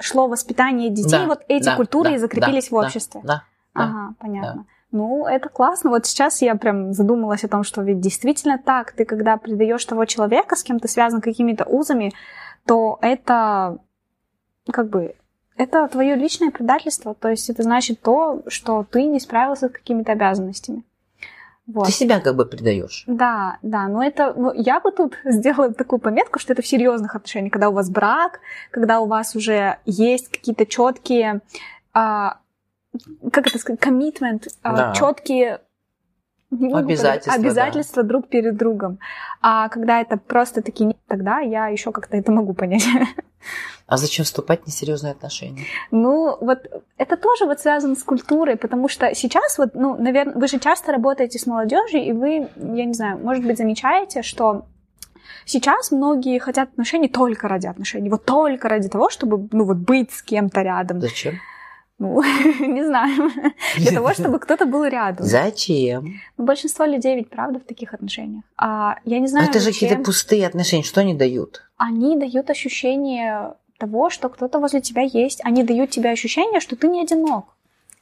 [0.00, 3.20] шло воспитание детей, да, вот эти да, культуры да, закрепились да, в обществе.
[3.22, 4.54] Да, да, ага, понятно.
[4.54, 4.64] Да.
[4.90, 5.90] Ну, это классно.
[5.90, 10.06] Вот сейчас я прям задумалась о том, что ведь действительно так, ты когда предаешь того
[10.06, 12.12] человека, с кем ты связан какими-то узами,
[12.64, 13.78] то это
[14.70, 15.14] как бы
[15.56, 17.14] это твое личное предательство.
[17.14, 20.84] То есть это значит то, что ты не справился с какими-то обязанностями.
[21.68, 21.84] Вот.
[21.84, 23.04] Ты себя как бы предаешь.
[23.06, 27.14] Да, да, но это, ну, я бы тут сделала такую пометку, что это в серьезных
[27.14, 31.42] отношениях, когда у вас брак, когда у вас уже есть какие-то четкие,
[31.92, 32.38] а,
[33.30, 34.92] как это сказать, commitment, а, да.
[34.94, 35.60] четкие
[36.50, 38.08] обязательства, обязательства да.
[38.08, 38.98] друг перед другом.
[39.40, 42.84] А когда это просто такие, тогда я еще как-то это могу понять.
[43.86, 45.64] А зачем вступать в несерьезные отношения?
[45.90, 46.58] Ну, вот
[46.98, 50.92] это тоже вот связано с культурой, потому что сейчас вот, ну, наверное, вы же часто
[50.92, 54.66] работаете с молодежью, и вы, я не знаю, может быть, замечаете, что
[55.44, 60.12] Сейчас многие хотят отношений только ради отношений, вот только ради того, чтобы, ну, вот быть
[60.12, 61.00] с кем-то рядом.
[61.00, 61.36] Зачем?
[61.98, 62.22] Ну,
[62.60, 63.30] не знаю.
[63.76, 65.26] Для того, чтобы кто-то был рядом.
[65.26, 66.20] Зачем?
[66.36, 68.44] Ну, большинство людей ведь, правда, в таких отношениях.
[68.56, 70.84] А я не знаю, Но это же какие-то пустые отношения.
[70.84, 71.62] Что они дают?
[71.76, 75.40] Они дают ощущение того, что кто-то возле тебя есть.
[75.44, 77.44] Они дают тебе ощущение, что ты не одинок.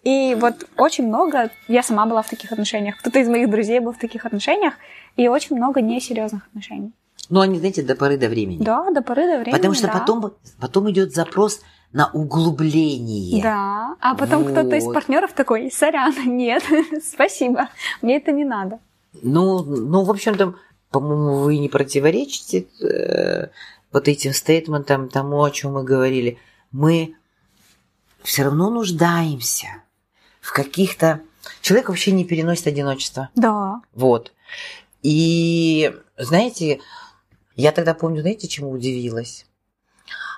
[0.05, 3.93] И вот очень много, я сама была в таких отношениях, кто-то из моих друзей был
[3.93, 4.75] в таких отношениях,
[5.17, 6.93] и очень много несерьезных отношений.
[7.29, 8.63] Ну, они, знаете, до поры до времени.
[8.63, 9.57] Да, до поры до времени.
[9.57, 9.95] Потому что да.
[9.95, 11.61] потом, потом идет запрос
[11.97, 13.43] на углубление.
[13.43, 14.93] Да, а потом кто-то из Вот.
[14.93, 16.63] партнеров такой, сорян, нет,
[17.03, 17.71] спасибо,
[18.03, 18.81] мне это не надо.
[19.23, 20.55] Ну, ну, в общем-то,
[20.91, 23.49] по-моему, вы не противоречите э,
[23.93, 26.37] вот этим стейтментам, тому, о чем мы говорили.
[26.71, 27.15] Мы
[28.23, 29.69] все равно нуждаемся
[30.43, 31.23] в каких-то...
[31.63, 33.31] Человек вообще не переносит одиночество.
[33.35, 33.81] Да.
[33.95, 34.33] Вот.
[35.03, 36.81] И, знаете,
[37.55, 39.47] я тогда помню, знаете, чему удивилась?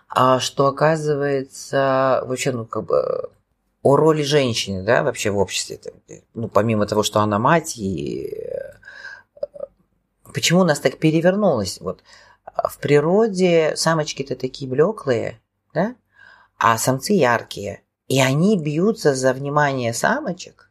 [0.09, 3.31] А что, оказывается, вообще, ну, как бы,
[3.83, 5.81] о роли женщины, да, вообще в обществе.
[6.35, 8.35] Ну, помимо того, что она мать, и
[9.37, 9.59] э,
[10.33, 11.81] почему у нас так перевернулось?
[11.81, 12.03] Вот
[12.69, 15.41] в природе самочки-то такие блеклые,
[15.75, 15.95] да,
[16.59, 17.83] а самцы яркие.
[18.09, 20.71] И они бьются за внимание самочек.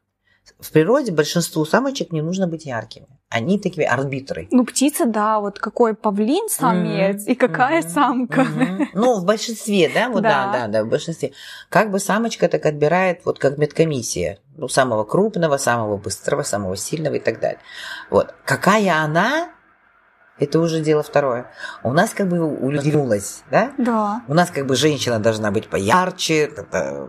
[0.59, 3.16] В природе большинству самочек не нужно быть яркими.
[3.29, 4.47] Они такие арбитры.
[4.51, 8.43] Ну, птица, да, вот какой павлин самец Мгм, и какая мгм, самка.
[8.43, 8.89] мгм.
[8.93, 10.45] Ну, в большинстве, да, вот да.
[10.45, 10.51] Да.
[10.53, 11.33] да, да, в большинстве.
[11.69, 17.15] Как бы самочка так отбирает, вот как медкомиссия, ну, самого крупного, самого быстрого, самого сильного
[17.15, 17.59] и так далее.
[18.09, 18.33] Вот.
[18.45, 19.49] Какая она,
[20.39, 21.51] это уже дело второе.
[21.83, 23.73] У нас как бы улюбилась, да?
[23.77, 24.21] Да.
[24.29, 26.47] У нас как бы женщина должна быть поярче,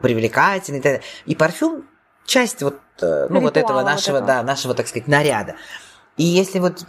[0.03, 0.81] привлекательной.
[0.81, 1.07] и так далее.
[1.27, 1.85] И парфюм
[2.27, 4.27] часть вот, э, ну, вот Ритуала этого вот нашего, этого.
[4.27, 5.55] да, нашего, так сказать, наряда.
[6.19, 6.85] И если вот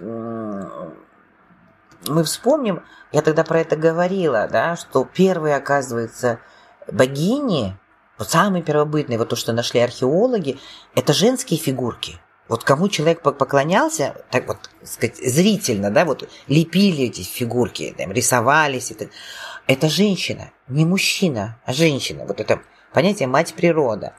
[2.07, 6.39] мы вспомним, я тогда про это говорила, да, что первые, оказывается,
[6.91, 7.77] богини,
[8.17, 10.59] вот самые первобытные, вот то, что нашли археологи,
[10.95, 12.19] это женские фигурки.
[12.47, 18.11] Вот кому человек пок- поклонялся, так вот, сказать, зрительно, да, вот лепили эти фигурки, там,
[18.11, 18.91] рисовались.
[18.91, 19.09] Это,
[19.67, 22.25] это женщина, не мужчина, а женщина.
[22.25, 22.61] Вот это
[22.91, 24.13] понятие мать природа.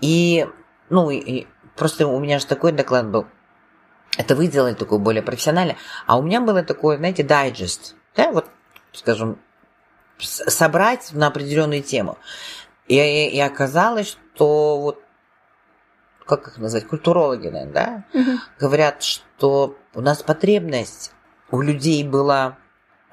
[0.00, 0.46] И,
[0.90, 3.26] ну, и просто у меня же такой доклад был.
[4.16, 5.76] Это вы делали такое более профессионально.
[6.06, 7.94] А у меня было такое, знаете, дайджест.
[8.16, 8.50] Да, вот,
[8.92, 9.38] скажем,
[10.18, 12.18] собрать на определенную тему.
[12.88, 15.02] И, и, и оказалось, что вот
[16.26, 18.40] как их назвать, культурологи, наверное, да, Мгм.
[18.58, 21.12] говорят, что у нас потребность
[21.50, 22.56] у людей была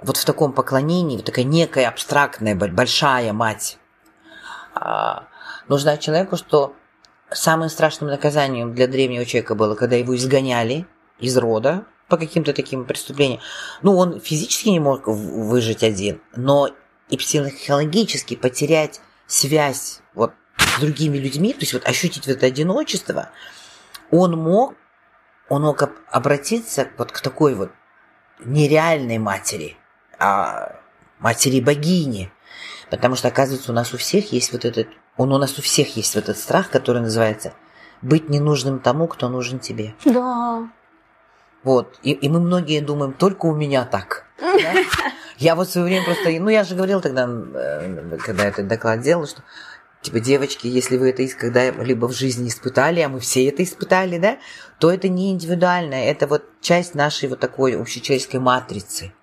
[0.02, 3.80] вот в таком поклонении, вот такая некая абстрактная, бо- большая мать.
[4.76, 5.28] А,
[5.68, 6.76] нужна человеку, что
[7.32, 10.86] самым страшным наказанием для древнего человека было, когда его изгоняли
[11.20, 13.42] из рода по каким-то таким преступлениям.
[13.82, 16.70] Ну, он физически не мог выжить один, но
[17.10, 23.30] и психологически потерять связь вот с другими людьми, то есть вот ощутить вот это одиночество,
[24.12, 24.76] он мог,
[25.50, 27.72] он мог об- обратиться вот к такой вот
[28.40, 29.78] нереальной матери,
[30.20, 30.80] а
[31.20, 32.32] матери богини.
[32.90, 35.98] Потому что, оказывается, у нас у всех есть вот этот, он у нас у всех
[35.98, 37.54] есть вот этот страх, который называется
[38.02, 39.96] быть ненужным тому, кто нужен тебе.
[40.06, 40.70] Да.
[41.64, 42.00] Вот.
[42.04, 44.26] И, и мы многие думаем, только у меня так.
[44.40, 44.74] да?
[45.38, 49.02] Я вот в свое время просто, ну я же говорил тогда, э, когда этот доклад
[49.02, 49.44] делал, что
[50.02, 54.38] типа, девочки, если вы это когда-либо в жизни испытали, а мы все это испытали, да,
[54.80, 59.14] то это не индивидуально, это вот часть нашей вот такой общечеловеческой матрицы.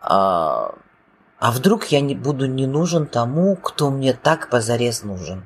[0.00, 0.74] А,
[1.42, 5.44] а вдруг я не буду не нужен тому, кто мне так позарез нужен?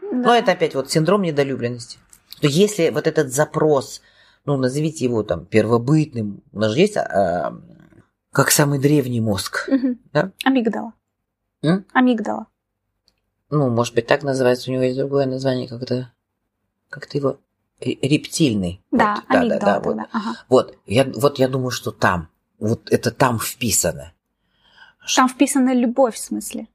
[0.00, 1.98] Ну, это опять вот синдром недолюбленности.
[2.40, 4.00] То если вот этот запрос,
[4.44, 7.52] ну, назовите его там первобытным, у нас же есть а,
[8.30, 9.98] как самый древний мозг, Мгм.
[10.12, 10.30] Да?
[10.44, 10.92] Амигдала.
[11.62, 11.84] М?
[11.92, 12.46] Амигдала.
[13.50, 16.12] ну, может быть, так называется, у него есть другое название, как-то,
[16.90, 17.38] как-то его
[17.80, 18.80] ре- рептильный.
[18.92, 19.82] Да, Вот, амигдала вот.
[19.82, 20.06] тогда.
[20.12, 20.36] Ага.
[20.48, 22.28] Вот, я, вот я думаю, что там,
[22.60, 24.12] вот это там вписано.
[25.14, 26.66] Там вписана любовь в смысле.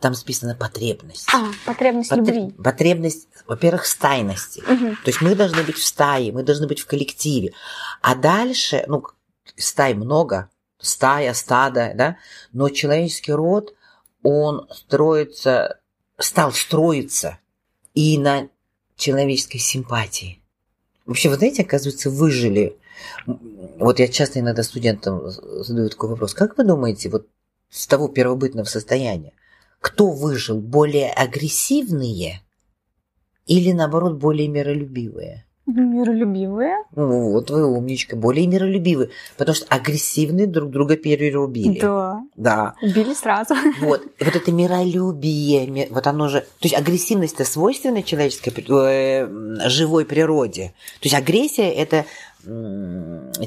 [0.00, 1.28] Там списана потребность.
[1.34, 2.52] А, потребность Потр- любви.
[2.62, 4.62] Потребность, во-первых, стайности.
[4.68, 4.96] Мгм.
[4.96, 7.52] То есть мы должны быть в стае, мы должны быть в коллективе.
[8.00, 9.02] А дальше, ну,
[9.56, 12.16] стай много, стая, стадо, да,
[12.52, 13.74] но человеческий род,
[14.22, 15.80] он строится,
[16.18, 17.38] стал строиться
[17.94, 18.48] и на
[18.96, 20.42] человеческой симпатии.
[21.06, 22.76] Вообще, вы знаете, оказывается, выжили.
[23.26, 26.34] Вот я часто иногда студентам задаю такой вопрос.
[26.34, 27.26] Как вы думаете, вот
[27.70, 29.32] с того первобытного состояния,
[29.80, 30.60] кто выжил?
[30.60, 32.40] Более агрессивные
[33.46, 35.44] или, наоборот, более миролюбивые?
[35.66, 36.76] Миролюбивые.
[36.96, 39.10] Ну, вот вы умничка, более миролюбивые.
[39.36, 41.78] Потому что агрессивные друг друга перерубили.
[41.78, 42.22] Да.
[42.36, 42.74] Да.
[42.80, 43.54] Убили сразу.
[43.80, 44.02] Вот.
[44.18, 46.40] И вот это миролюбие, вот оно же...
[46.40, 50.74] То есть агрессивность это свойственна человеческой, э, живой природе.
[51.00, 52.06] То есть агрессия– это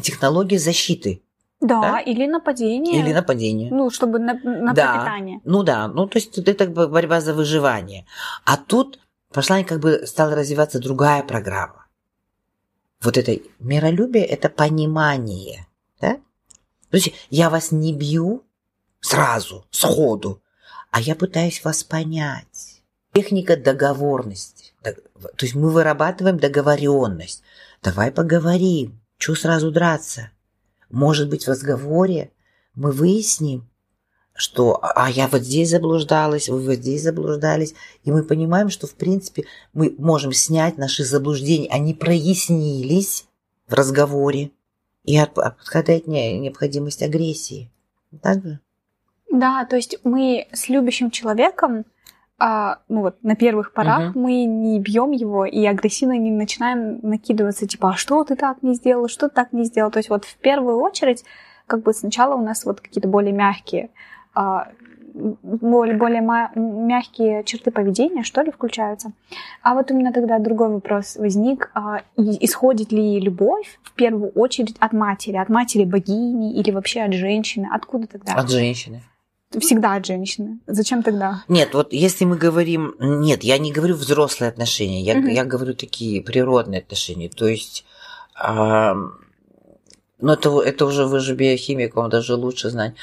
[0.02, 1.24] технология защиты.
[1.62, 3.00] Да, да, или нападение.
[3.00, 3.72] Или нападение.
[3.72, 4.94] Ну, чтобы на, на да.
[4.94, 5.42] пропитание.
[5.46, 8.06] Ну да, ну то есть это как бы борьба за выживание.
[8.46, 9.00] А тут
[9.32, 11.82] пошла как бы стала развиваться другая программа
[13.02, 15.68] вот это миролюбие– это понимание.
[16.00, 16.18] Да?
[16.90, 18.44] То есть я вас не бью
[19.00, 20.42] сразу, сходу,
[20.92, 22.82] а я пытаюсь вас понять.
[23.14, 24.74] Техника договорности.
[24.84, 27.44] То есть мы вырабатываем договоренность.
[27.82, 29.02] Давай поговорим.
[29.18, 30.32] Чего сразу драться?
[30.92, 32.32] Может быть, в разговоре
[32.76, 33.68] мы выясним,
[34.34, 38.96] что а я вот здесь заблуждалась, вы вот здесь заблуждались, и мы понимаем, что в
[38.96, 43.26] принципе мы можем снять наши заблуждения, они прояснились
[43.68, 44.52] в разговоре,
[45.04, 47.72] и отпадает необходимость агрессии.
[48.22, 48.60] Так же?
[49.32, 51.86] Да, то есть мы с любящим человеком,
[52.44, 54.20] а, ну вот на первых порах угу.
[54.20, 58.74] мы не бьем его и агрессивно не начинаем накидываться, типа, а что ты так не
[58.74, 59.92] сделал, что ты так не сделал.
[59.92, 61.24] То есть вот в первую очередь
[61.68, 63.92] как бы сначала у нас вот какие-то более мягкие
[64.34, 64.70] а,
[65.14, 66.22] более, более
[66.56, 69.12] мягкие черты поведения, что ли, включаются.
[69.62, 71.70] А вот у меня тогда другой вопрос возник.
[71.76, 75.38] А, исходит ли любовь в первую очередь от матери?
[75.38, 77.68] От матери богини или вообще от женщины?
[77.72, 78.34] Откуда тогда?
[78.34, 79.02] От женщины.
[79.60, 80.60] Всегда от женщины.
[80.68, 81.44] Зачем тогда?
[81.48, 82.96] Нет, вот если мы говорим...
[83.00, 85.28] Нет, я не говорю взрослые отношения, я, угу.
[85.28, 87.30] я говорю такие природные отношения.
[87.30, 87.86] То есть...
[88.42, 88.94] Э,
[90.24, 92.94] ну, это, это уже вы же биохимик, вам даже лучше знать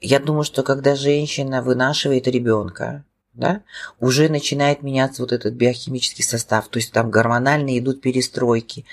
[0.00, 3.62] я думаю, что когда женщина вынашивает ребенка, да,
[4.00, 8.84] уже начинает меняться вот этот биохимический состав, то есть там гормонально идут перестройки,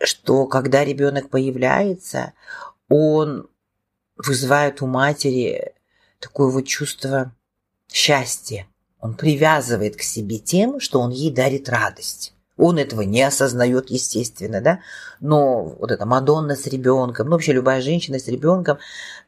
[0.00, 2.32] что когда ребенок появляется,
[2.88, 3.48] он
[4.16, 5.72] вызывает у матери
[6.20, 7.32] такое вот чувство
[7.90, 8.66] счастья.
[9.00, 12.32] Он привязывает к себе тем, что он ей дарит радость.
[12.56, 14.80] Он этого не осознает, естественно, да,
[15.20, 18.78] но вот эта Мадонна с ребенком, ну вообще любая женщина с ребенком,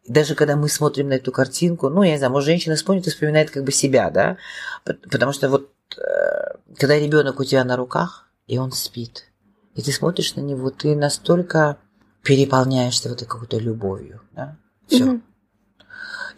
[0.06, 3.10] даже когда мы смотрим на эту картинку, ну я не знаю, может женщина вспомнит и
[3.10, 4.38] вспоминает как бы себя, да,
[4.84, 9.26] потому что вот э, когда ребенок у тебя на руках и он спит,
[9.74, 11.76] и ты смотришь на него, ты настолько
[12.22, 15.04] переполняешься вот этой какой-то любовью, да, все.
[15.04, 15.20] Mm-hmm.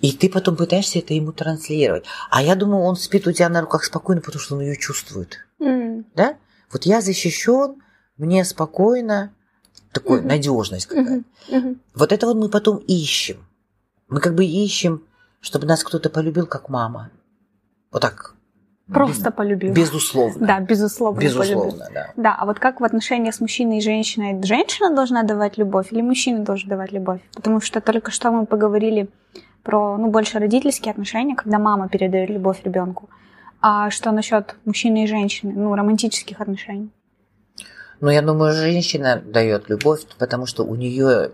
[0.00, 2.04] И ты потом пытаешься это ему транслировать.
[2.30, 5.38] А я думаю, он спит у тебя на руках спокойно, потому что он ее чувствует.
[5.60, 6.04] Mm.
[6.14, 6.36] Да?
[6.72, 7.76] Вот я защищен,
[8.16, 9.32] мне спокойно,
[9.92, 10.28] такой угу.
[10.28, 11.24] надежность какая-то.
[11.48, 11.58] Угу.
[11.58, 11.76] Угу.
[11.94, 13.44] Вот это вот мы потом ищем.
[14.08, 15.02] Мы как бы ищем,
[15.40, 17.10] чтобы нас кто-то полюбил, как мама.
[17.90, 18.34] Вот так.
[18.92, 19.72] Просто без, полюбил.
[19.72, 20.46] Безусловно.
[20.46, 21.20] Да, безусловно.
[21.20, 21.90] Безусловно, полюбил.
[21.94, 22.12] да.
[22.16, 24.42] Да, а вот как в отношениях с мужчиной и женщиной?
[24.42, 27.20] Женщина должна давать любовь или мужчина должен давать любовь?
[27.34, 29.08] Потому что только что мы поговорили
[29.62, 33.08] про, ну, больше родительские отношения, когда мама передает любовь ребенку.
[33.60, 36.90] А что насчет мужчины и женщины, ну, романтических отношений?
[38.00, 41.30] Ну, я думаю, женщина дает любовь, потому что у нее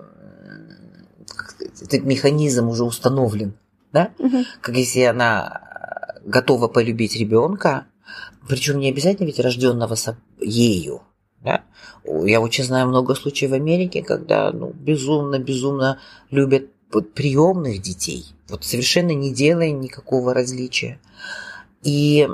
[1.80, 3.54] этот механизм уже установлен,
[3.92, 4.10] да?
[4.18, 4.44] Угу.
[4.60, 5.60] Как если она
[6.24, 7.86] готова полюбить ребенка,
[8.48, 9.96] причем не обязательно ведь рожденного
[10.40, 11.02] ею,
[11.42, 11.62] да?
[12.04, 18.24] Я очень знаю много случаев в Америке, когда ну, безумно, безумно любят вот, приемных детей,
[18.48, 20.98] вот совершенно не делая никакого различия.
[21.82, 22.26] И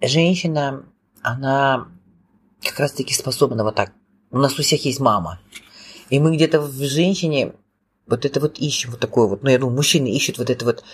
[0.00, 0.84] женщина,
[1.20, 1.88] она
[2.62, 3.92] как раз-таки способна вот так.
[4.30, 5.40] У нас у всех есть мама.
[6.10, 7.54] И мы где-то в женщине
[8.06, 10.84] вот это вот ищем, вот такое вот, ну, я думаю, мужчины ищут вот это вот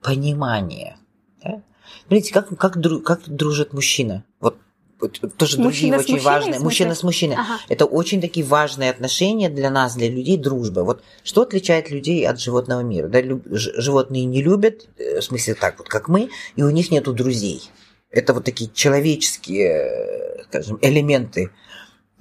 [0.00, 0.96] понимание.
[1.44, 1.62] Да?
[2.06, 4.24] Смотрите, как, как, как дружит мужчина.
[4.40, 4.56] Вот
[4.98, 6.60] тоже мужчина другие очень важные.
[6.60, 7.36] Мужчина с мужчиной.
[7.36, 7.58] Ага.
[7.68, 10.80] Это очень такие важные отношения для нас, для людей, дружба.
[10.80, 13.08] Вот что отличает людей от животного мира?
[13.08, 16.90] Да, люб, животные не любят, э, в смысле так вот, как мы, и у них
[16.90, 17.70] нету друзей.
[18.10, 21.50] Это вот такие человеческие, э, скажем, элементы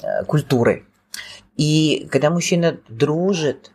[0.03, 0.85] э, культуры.
[1.55, 3.71] И когда мужчина дружит,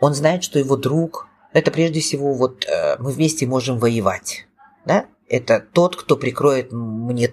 [0.00, 2.66] он знает, что его друг, это прежде всего вот
[2.98, 4.48] мы вместе можем воевать.
[4.84, 5.06] Да?
[5.28, 7.32] Это тот, кто прикроет мне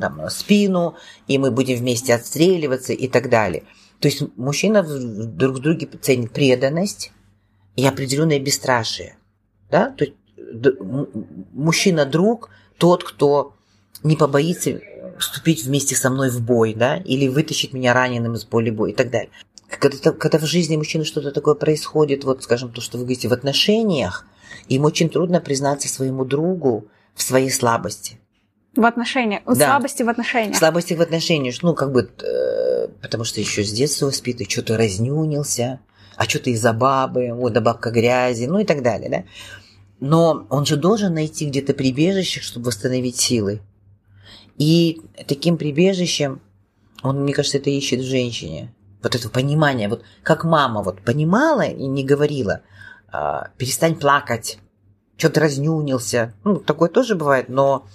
[0.00, 3.64] там, спину, и мы будем вместе отстреливаться и так далее.
[4.00, 7.12] То есть мужчина друг в друге ценит преданность
[7.76, 9.16] и определенное бесстрашие.
[9.70, 9.90] Да?
[9.90, 10.16] То есть
[11.52, 13.54] мужчина-друг тот, кто
[14.02, 14.80] не побоится
[15.18, 18.94] вступить вместе со мной в бой, да, или вытащить меня раненым из поля боя и
[18.94, 19.30] так далее.
[19.68, 23.32] Когда, когда в жизни мужчины что-то такое происходит, вот, скажем, то, что вы говорите, в
[23.32, 24.26] отношениях,
[24.68, 28.18] им очень трудно признаться своему другу в своей слабости.
[28.74, 29.54] В отношениях, Да.
[29.54, 30.56] слабости в отношениях.
[30.56, 34.76] Слабости в отношениях, ну, как бы, э, потому что еще с детства воспитывают, что ты
[34.76, 35.80] разнюнился,
[36.16, 39.24] а что ты из-за бабы, вот, да бабка грязи, ну и так далее, да.
[40.00, 43.60] Но он же должен найти где-то прибежище, чтобы восстановить силы.
[44.56, 46.40] И таким прибежищем,
[47.02, 48.72] он, мне кажется, это ищет в женщине.
[49.02, 52.62] Вот это понимание, вот как мама вот понимала и не говорила,
[53.12, 54.58] а, перестань плакать,
[55.16, 56.34] что ты разнюнился.
[56.44, 57.86] Ну, такое тоже бывает, но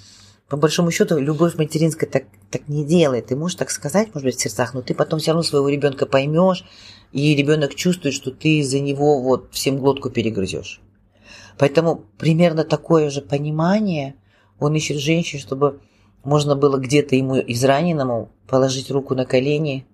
[0.50, 3.28] по большому счету, любовь материнская так, так не делает.
[3.28, 6.06] Ты можешь так сказать, может быть, в сердцах, но ты потом все равно своего ребенка
[6.06, 6.64] поймешь,
[7.12, 10.82] и ребенок чувствует, что ты за него вот всем глотку перегрызешь.
[11.58, 14.16] Поэтому примерно такое же понимание
[14.60, 15.82] он ищет женщин, чтобы
[16.24, 19.86] можно было где-то ему израненному положить руку на колени,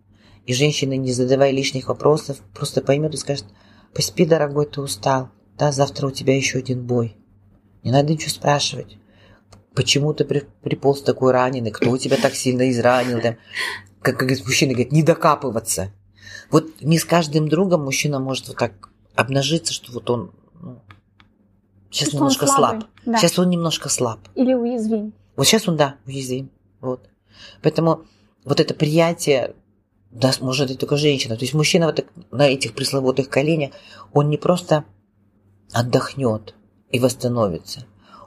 [0.45, 3.45] и женщина, не задавая лишних вопросов, просто поймет и скажет,
[3.93, 7.15] поспи, дорогой, ты устал, да, завтра у тебя еще один бой.
[7.83, 8.97] Не надо ничего спрашивать
[9.75, 13.37] почему ты при, приполз такой раненый, кто тебя так сильно изранил, там,
[14.01, 15.91] как, как мужчина говорит, не докапываться.
[16.51, 20.81] Вот не с каждым другом мужчина может вот так обнажиться, что вот он ну,
[21.89, 22.91] сейчас Что он немножко слабый, слаб.
[23.05, 23.17] да.
[23.17, 24.19] Сейчас он немножко слаб.
[24.35, 25.13] Или уязвим.
[25.35, 26.51] Вот сейчас он, да, уязвим.
[26.79, 27.09] Вот.
[27.61, 28.05] Поэтому
[28.45, 29.55] вот это приятие
[30.11, 31.35] да, может и только женщина.
[31.35, 33.71] То есть мужчина вот так, на этих пресловутых коленях,
[34.13, 34.85] он не просто
[35.71, 36.53] отдохнет
[36.91, 37.85] и восстановится.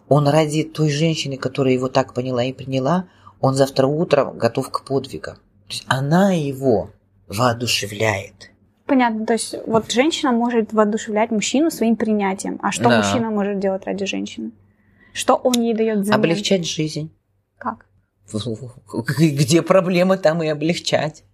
[0.08, 3.08] Он ради той женщины, которая его так поняла и приняла,
[3.40, 5.36] он завтра утром готов к подвигам.
[5.36, 6.90] То есть она его
[7.28, 8.50] воодушевляет.
[8.86, 12.60] Понятно, то есть вот женщина может воодушевлять мужчину своим принятием.
[12.62, 12.98] А что Да.
[12.98, 14.52] мужчина может делать ради женщины?
[15.12, 16.20] Что он ей дает взамен?
[16.20, 17.10] Облегчать жизнь.
[17.58, 17.86] Как?
[19.18, 21.24] Где проблемы, там и облегчать.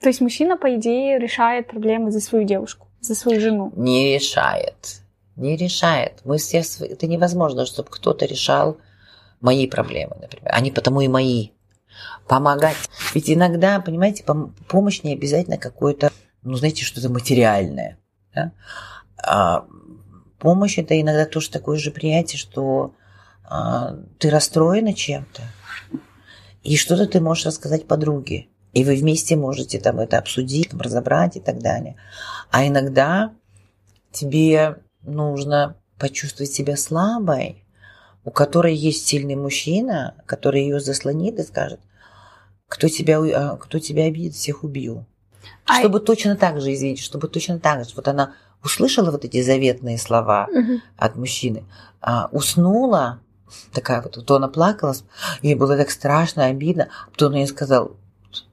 [0.00, 3.72] То есть мужчина, по идее, решает проблемы за свою девушку, за свою жену.
[3.74, 5.00] Не решает.
[5.38, 6.20] Не решает.
[6.24, 6.64] Мы все...
[6.80, 8.78] Это невозможно, чтобы кто-то решал
[9.40, 10.50] мои проблемы, например.
[10.52, 11.50] Они потому и мои.
[12.26, 12.76] Помогать.
[13.14, 16.10] Ведь иногда, понимаете, пом- помощь не обязательно какое-то,
[16.42, 17.98] ну, знаете, что-то материальное.
[18.34, 18.52] да?
[19.16, 19.64] А
[20.40, 22.94] помощь это иногда тоже такое же приятие, что
[23.44, 25.42] а, ты расстроена чем-то,
[26.64, 28.48] и что-то ты можешь рассказать подруге.
[28.72, 31.96] И вы вместе можете там это обсудить, там, разобрать и так далее.
[32.50, 33.32] А иногда
[34.12, 37.64] тебе нужно почувствовать себя слабой,
[38.24, 41.80] у которой есть сильный мужчина, который ее заслонит и скажет,
[42.68, 45.06] кто тебя, а, кто тебя обидит, всех убью.
[45.66, 47.92] А- Чтобы точно так же, извините, чтобы точно так же.
[47.96, 50.82] Вот она услышала вот эти заветные слова Мгм.
[50.96, 51.64] от мужчины,
[52.00, 53.20] а, уснула,
[53.72, 54.94] такая вот, то она плакала,
[55.42, 57.96] ей было так страшно, обидно, потом он ей сказал,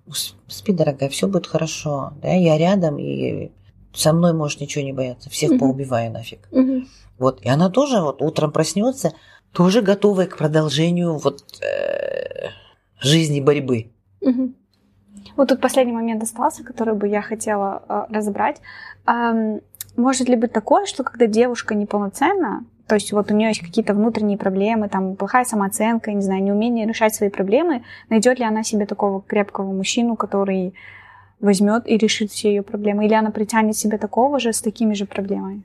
[0.07, 3.51] «Ус- спи, дорогая, все будет хорошо, да, я рядом, и
[3.95, 5.59] со мной можешь ничего не бояться, всех Мгм.
[5.59, 6.47] поубиваю нафиг.
[6.51, 6.87] Мгм.
[7.17, 9.13] Вот, и она тоже вот утром проснется,
[9.53, 12.49] тоже готовая к продолжению вот э,
[12.99, 13.91] жизни борьбы.
[14.21, 14.55] Мгм.
[15.37, 18.61] Вот тут последний момент остался, который бы я хотела э, разобрать.
[19.05, 19.59] Ам,
[19.95, 23.93] может ли быть такое, что когда девушка неполноценна, то есть вот у нее есть какие-то
[23.93, 28.85] внутренние проблемы, там плохая самооценка, не знаю, неумение решать свои проблемы, найдет ли она себе
[28.85, 30.75] такого крепкого мужчину, который
[31.45, 35.05] возьмет и решит все ее проблемы, или она притянет себе такого же с такими же
[35.05, 35.61] проблемами?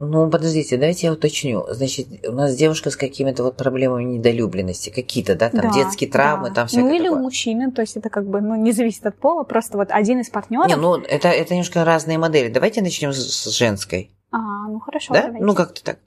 [0.00, 1.64] Ну, подождите, давайте я уточню.
[1.70, 6.48] Значит, у нас девушка с какими-то вот проблемами недолюбленности, какие-то, да, там Да, детские травмы,
[6.48, 6.54] да.
[6.56, 7.18] там всякое Ну или такое.
[7.18, 10.20] у мужчины, то есть это как бы, ну, не зависит от пола, просто вот один
[10.20, 10.66] из партнеров.
[10.66, 12.52] Не, ну это, это немножко разные модели.
[12.52, 14.10] Давайте начнем с, с женской.
[14.32, 14.38] А,
[14.68, 15.22] ну хорошо, да?
[15.26, 15.44] давайте.
[15.46, 15.98] Ну, как-то так.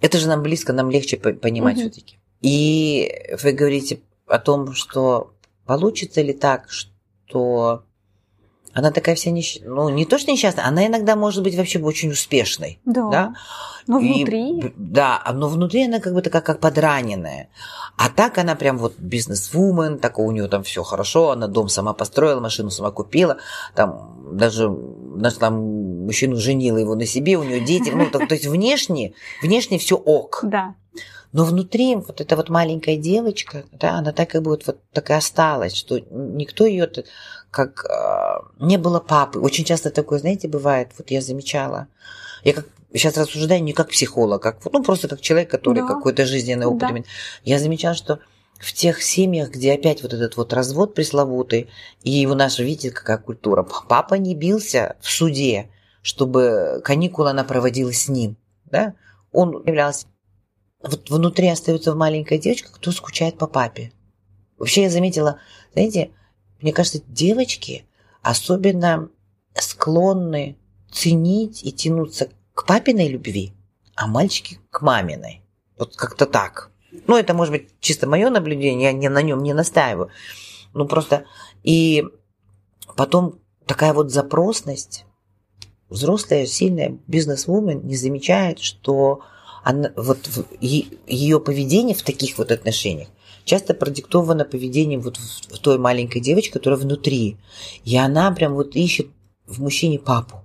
[0.00, 1.90] Это же нам близко, нам легче по- понимать Мгм.
[1.90, 2.18] все-таки.
[2.40, 3.10] И
[3.42, 5.32] вы говорите о том, что
[5.64, 7.84] получится ли так, что
[8.78, 9.70] она такая вся несчастная.
[9.70, 12.78] Ну, не то, что несчастная, она иногда может быть вообще очень успешной.
[12.84, 13.08] Да.
[13.10, 13.34] Да?
[13.88, 14.72] Но И, внутри.
[14.76, 17.48] да, а- но внутри она как бы такая, как подраненная.
[17.96, 21.92] А так она прям вот бизнес-вумен, так у нее там все хорошо, она дом сама
[21.92, 23.38] построила, машину сама купила,
[23.74, 25.54] там даже наш там
[26.04, 29.96] мужчину женила его на себе, у нее дети, ну, так, то есть внешне, внешне все
[29.96, 30.40] ок.
[30.44, 30.74] Да.
[31.32, 35.12] Но внутри вот эта вот маленькая девочка, да, она так и будет вот так и
[35.12, 36.88] осталась, что никто ее
[37.50, 39.38] как а, не было папы.
[39.40, 41.88] Очень часто такое, знаете, бывает, вот я замечала.
[42.44, 45.88] Я как сейчас рассуждаю не как психолог, как ну просто как человек, который Да.
[45.88, 46.90] какой-то жизненный опыт Да.
[46.90, 47.06] имеет.
[47.44, 48.20] Я замечала, что
[48.58, 51.68] в тех семьях, где опять вот этот вот развод пресловутый,
[52.02, 53.66] и у нас видите, какая культура.
[53.88, 55.70] Папа не бился в суде,
[56.02, 58.36] чтобы каникулы она проводила с ним.
[58.64, 58.94] Да?
[59.32, 60.06] Он являлся
[60.82, 63.92] вот внутри остается маленькая девочка, кто скучает по папе.
[64.58, 65.40] Вообще я заметила,
[65.72, 66.10] знаете,
[66.60, 67.84] мне кажется, девочки
[68.22, 69.08] особенно
[69.54, 70.56] склонны
[70.90, 73.52] ценить и тянуться к папиной любви,
[73.94, 75.42] а мальчики к маминой.
[75.78, 76.70] Вот как-то так.
[77.06, 80.10] Ну, это может быть чисто мое наблюдение, я не на нем не настаиваю.
[80.74, 81.24] Ну, просто...
[81.62, 82.04] И
[82.96, 85.04] потом такая вот запросность.
[85.88, 89.20] Взрослая, сильная бизнес-вумен не замечает, что
[89.62, 90.28] она, вот
[90.60, 93.08] ее поведение в таких вот отношениях
[93.48, 97.38] часто продиктовано поведением вот в той маленькой девочки, которая внутри.
[97.84, 99.08] И она прям вот ищет
[99.46, 100.44] в мужчине папу,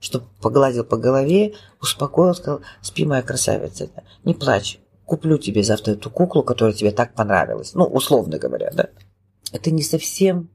[0.00, 3.90] чтобы погладил по голове, успокоил, сказал, спи, моя красавица,
[4.24, 7.74] не плачь, куплю тебе завтра эту куклу, которая тебе так понравилась.
[7.74, 8.88] Ну, условно говоря, да.
[9.52, 10.50] Это не совсем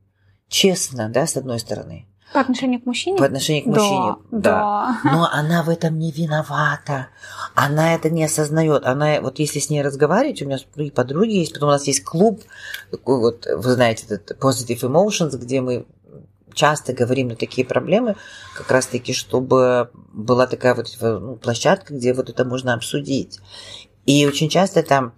[0.47, 2.07] честно, да, с одной стороны.
[2.33, 3.17] По отношению к мужчине?
[3.17, 4.99] По отношению к мужчине, да.
[5.03, 5.11] да.
[5.11, 7.07] Но она в этом не виновата.
[7.55, 8.85] Она это не осознает.
[8.85, 12.03] Она, вот если с ней разговаривать, у меня и подруги есть, потом у нас есть
[12.03, 12.41] клуб,
[13.05, 15.85] вот, вы знаете, этот Positive Emotions, где мы
[16.53, 18.15] часто говорим на такие проблемы,
[18.55, 23.39] как раз-таки, чтобы была такая вот ну, площадка, где вот это можно обсудить.
[24.05, 25.13] И очень часто там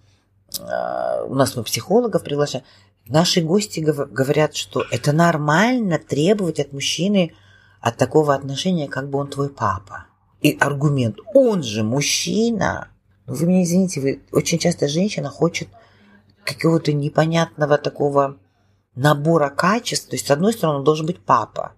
[1.28, 2.64] у нас мы психологов приглашаем,
[3.08, 7.34] Наши гости говорят, что это нормально требовать от мужчины
[7.80, 10.08] от такого отношения, как бы он твой папа.
[10.42, 12.90] И аргумент, он же мужчина.
[13.28, 15.70] Ну, вы меня извините, вы, очень часто женщина хочет
[16.44, 18.38] какого-то непонятного такого
[18.96, 20.10] набора качеств.
[20.10, 21.74] То есть, с одной стороны, он должен быть папа.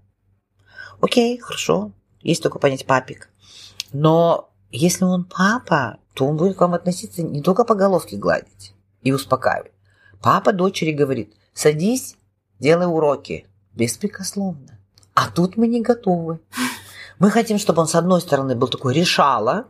[1.02, 3.30] Окей, хорошо, есть только понять папик.
[3.92, 8.74] Но если он папа, то он будет к вам относиться не только по головке гладить
[9.02, 9.72] и успокаивать,
[10.22, 12.16] Папа дочери говорит, садись,
[12.60, 13.46] делай уроки.
[13.74, 14.80] Беспрекословно.
[15.14, 16.40] А тут мы не готовы.
[17.20, 19.66] Мы хотим, чтобы он, с одной стороны, был такой решала,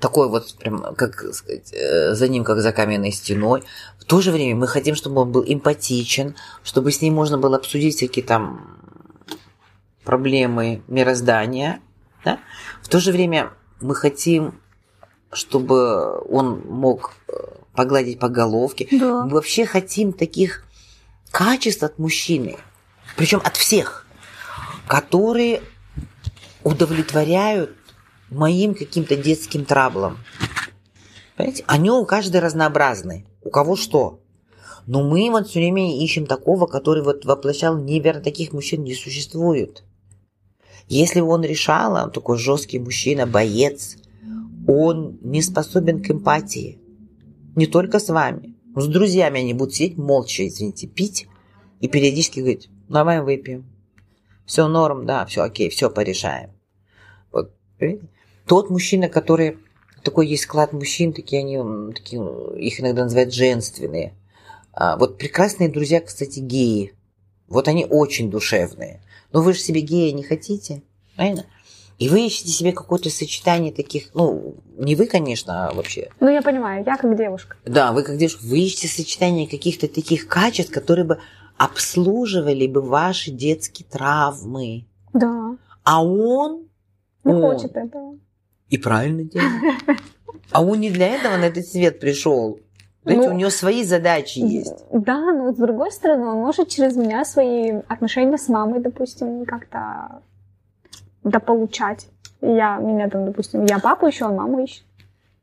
[0.00, 3.64] такой вот прям, как сказать, э, за ним, как за каменной стеной.
[3.98, 7.56] В то же время мы хотим, чтобы он был эмпатичен, чтобы с ним можно было
[7.56, 8.78] обсудить всякие там
[10.04, 11.80] проблемы мироздания.
[12.24, 12.38] Да?
[12.82, 14.60] В то же время мы хотим,
[15.32, 17.32] чтобы он мог э,
[17.76, 18.88] погладить по головке.
[18.90, 19.24] Да.
[19.24, 20.64] Мы вообще хотим таких
[21.30, 22.56] качеств от мужчины,
[23.16, 24.06] причем от всех,
[24.88, 25.62] которые
[26.64, 27.76] удовлетворяют
[28.30, 30.18] моим каким-то детским траблам.
[31.36, 31.64] Понимаете?
[31.66, 33.26] Они у каждой разнообразны.
[33.42, 34.20] У кого что.
[34.86, 39.84] Но мы вот все время ищем такого, который вот воплощал неверно таких мужчин не существует.
[40.88, 43.96] Если он решал, он такой жесткий мужчина, боец,
[44.68, 46.80] он не способен к эмпатии.
[47.56, 48.54] Не только с вами.
[48.76, 51.26] С друзьями они будут сидеть молча, извините, пить
[51.80, 53.64] и периодически говорить, давай выпьем.
[54.44, 56.50] Все норм, да, все окей, все порешаем.
[57.32, 57.52] Вот,
[58.46, 59.58] Тот мужчина, который
[60.04, 62.20] такой есть склад мужчин, такие они, такие,
[62.58, 64.14] их иногда называют женственные.
[64.72, 66.92] А, вот прекрасные друзья, кстати, геи.
[67.48, 69.02] Вот они очень душевные.
[69.32, 70.82] Но вы же себе гея не хотите,
[71.16, 71.46] правильно?
[71.98, 76.10] И вы ищете себе какое-то сочетание таких, ну, не вы, конечно, а вообще.
[76.20, 77.56] Ну, я понимаю, я как девушка.
[77.64, 81.18] Да, вы как девушка, вы ищете сочетание каких-то таких качеств, которые бы
[81.56, 84.84] обслуживали бы ваши детские травмы.
[85.14, 85.56] Да.
[85.84, 86.68] А он...
[87.24, 88.18] Не он, хочет этого.
[88.68, 89.80] И правильно делает.
[90.52, 92.60] А он не для этого на этот свет пришел.
[93.04, 94.84] Знаете, ну, у него свои задачи есть.
[94.92, 100.22] Да, но с другой стороны, он может через меня свои отношения с мамой, допустим, как-то
[101.30, 102.08] дополучать.
[102.40, 104.84] Я, меня там, допустим, я папу еще, он маму ищет.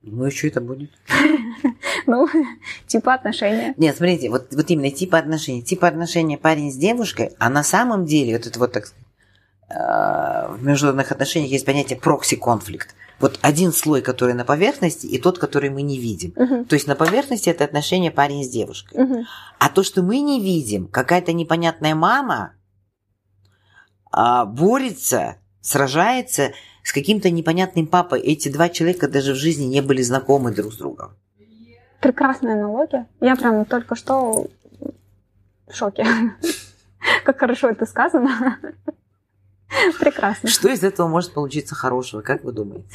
[0.01, 0.91] Ну и что это будет?
[2.05, 2.27] Ну,
[2.87, 3.73] типа отношения.
[3.77, 5.61] Нет, смотрите, вот, вот именно типа отношений.
[5.61, 8.91] Типа отношения парень с девушкой, а на самом деле, вот это вот так
[9.69, 12.93] э, в международных отношениях есть понятие прокси-конфликт.
[13.21, 16.31] Вот один слой, который на поверхности, и тот, который мы не видим.
[16.31, 16.65] Uh-huh.
[16.65, 18.99] То есть на поверхности это отношение парень с девушкой.
[18.99, 19.23] Uh-huh.
[19.59, 22.53] А то, что мы не видим, какая-то непонятная мама
[24.11, 26.51] а, борется сражается
[26.83, 28.19] с каким-то непонятным папой.
[28.19, 31.15] Эти два человека даже в жизни не были знакомы друг с другом.
[32.01, 33.07] Прекрасная аналогия.
[33.21, 34.47] Я прям только что
[35.67, 36.05] в шоке.
[37.23, 38.59] Как хорошо это сказано.
[39.99, 40.49] Прекрасно.
[40.49, 42.85] Что из этого может получиться хорошего, как вы думаете?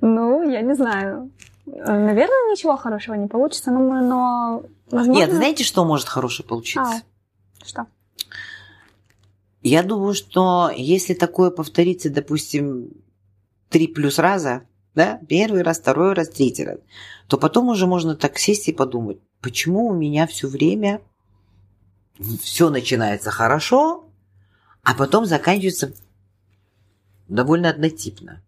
[0.00, 1.30] Ну, я не знаю.
[1.66, 5.20] Наверное, ничего хорошего не получится, но, но возможно...
[5.20, 6.82] Нет, знаете, что может хорошее получиться?
[6.82, 7.86] А, что?
[9.64, 12.90] Я думаю, что если такое повторится, допустим,
[13.70, 16.78] три плюс раза, да, первый раз, второй раз, третий раз,
[17.28, 21.00] то потом уже можно так сесть и подумать, почему у меня все время
[22.42, 24.04] все начинается хорошо,
[24.82, 25.94] а потом заканчивается
[27.26, 28.42] довольно однотипно.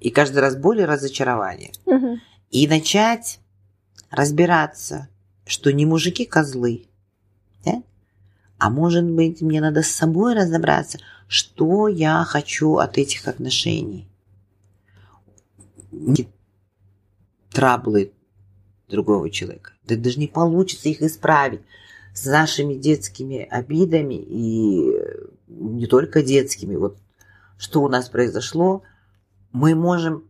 [0.00, 1.70] И каждый раз более разочарование.
[1.86, 2.18] Угу.
[2.50, 3.38] И начать
[4.10, 5.08] разбираться,
[5.46, 6.88] что не мужики козлы,
[7.64, 7.84] да?
[8.58, 10.98] А может быть, мне надо с собой разобраться,
[11.28, 14.08] что я хочу от этих отношений.
[17.50, 18.12] Траблы
[18.88, 19.72] другого человека.
[19.84, 21.60] Да даже не получится их исправить
[22.14, 24.92] с нашими детскими обидами и
[25.46, 26.74] не только детскими.
[26.74, 26.98] Вот
[27.58, 28.82] что у нас произошло,
[29.52, 30.24] мы можем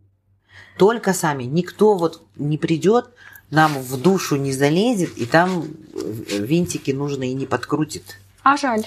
[0.77, 1.45] только сами.
[1.45, 3.11] Никто вот не придет,
[3.51, 5.65] нам в душу не залезет, и там
[6.11, 8.19] винтики нужно и не подкрутит.
[8.43, 8.85] А жаль.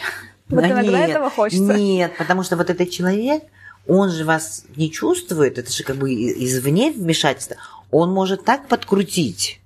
[0.49, 1.73] Вот Да иногда нет, этого хочется.
[1.73, 3.43] Нет, потому что вот этот человек,
[3.87, 7.55] он же вас не чувствует, это же как бы извне вмешательство.
[7.89, 9.61] Он может так подкрутить,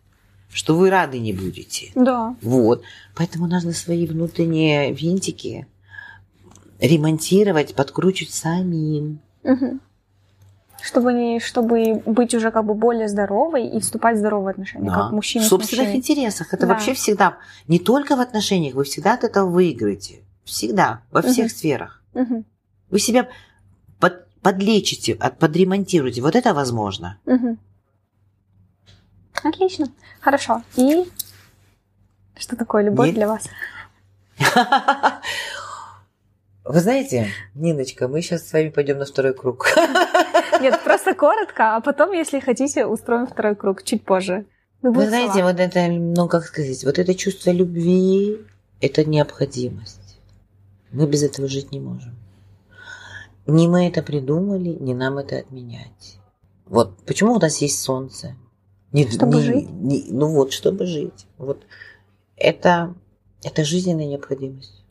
[0.51, 1.91] что вы рады не будете.
[1.95, 2.35] Да.
[2.41, 2.83] Вот.
[3.15, 5.67] Поэтому нужно свои внутренние винтики
[6.79, 9.19] ремонтировать, подкручивать самим.
[9.43, 9.81] Мгм.
[10.85, 14.93] Чтобы, не, чтобы быть уже как бы более здоровой и вступать в здоровые отношения, Да.
[14.95, 15.97] как мужчина в собственных мужчиной.
[15.97, 16.53] интересах.
[16.53, 16.73] Это Да.
[16.73, 20.19] вообще всегда, не только в отношениях, вы всегда от этого выиграете.
[20.43, 21.49] Всегда, во всех Мгм.
[21.49, 22.03] сферах.
[22.13, 22.45] Мгм.
[22.91, 23.27] Вы себя
[23.99, 26.21] под- подлечите, подремонтируете.
[26.21, 27.17] Вот это возможно.
[27.25, 27.57] Мгм.
[29.43, 29.87] Отлично.
[30.21, 30.61] Хорошо.
[30.75, 31.03] И
[32.37, 33.15] что такое любовь Нет.
[33.15, 33.47] для вас?
[36.63, 39.67] Вы знаете, Ниночка, мы сейчас с вами пойдем на второй круг.
[40.71, 44.45] Нет, просто коротко, а потом, если хотите, устроим второй круг чуть позже.
[44.81, 45.51] Ну, Вы будут знаете, слова.
[45.51, 48.39] вот это, ну как сказать, вот это чувство любви,
[48.81, 50.19] это необходимость.
[50.91, 52.15] Мы без этого жить не можем.
[53.47, 56.17] Не мы это придумали, не нам это отменять.
[56.65, 58.35] Вот почему у нас есть солнце?
[58.91, 59.69] Не- Чтобы не- жить?
[59.69, 61.27] не- ну вот, чтобы жить.
[61.37, 61.63] Вот
[62.37, 62.95] это,
[63.43, 64.83] это жизненная необходимость.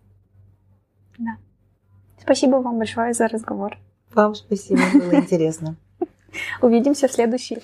[2.20, 3.76] Спасибо вам большое за разговор.
[4.14, 5.76] Вам спасибо, было интересно.
[6.60, 7.58] Увидимся в следующий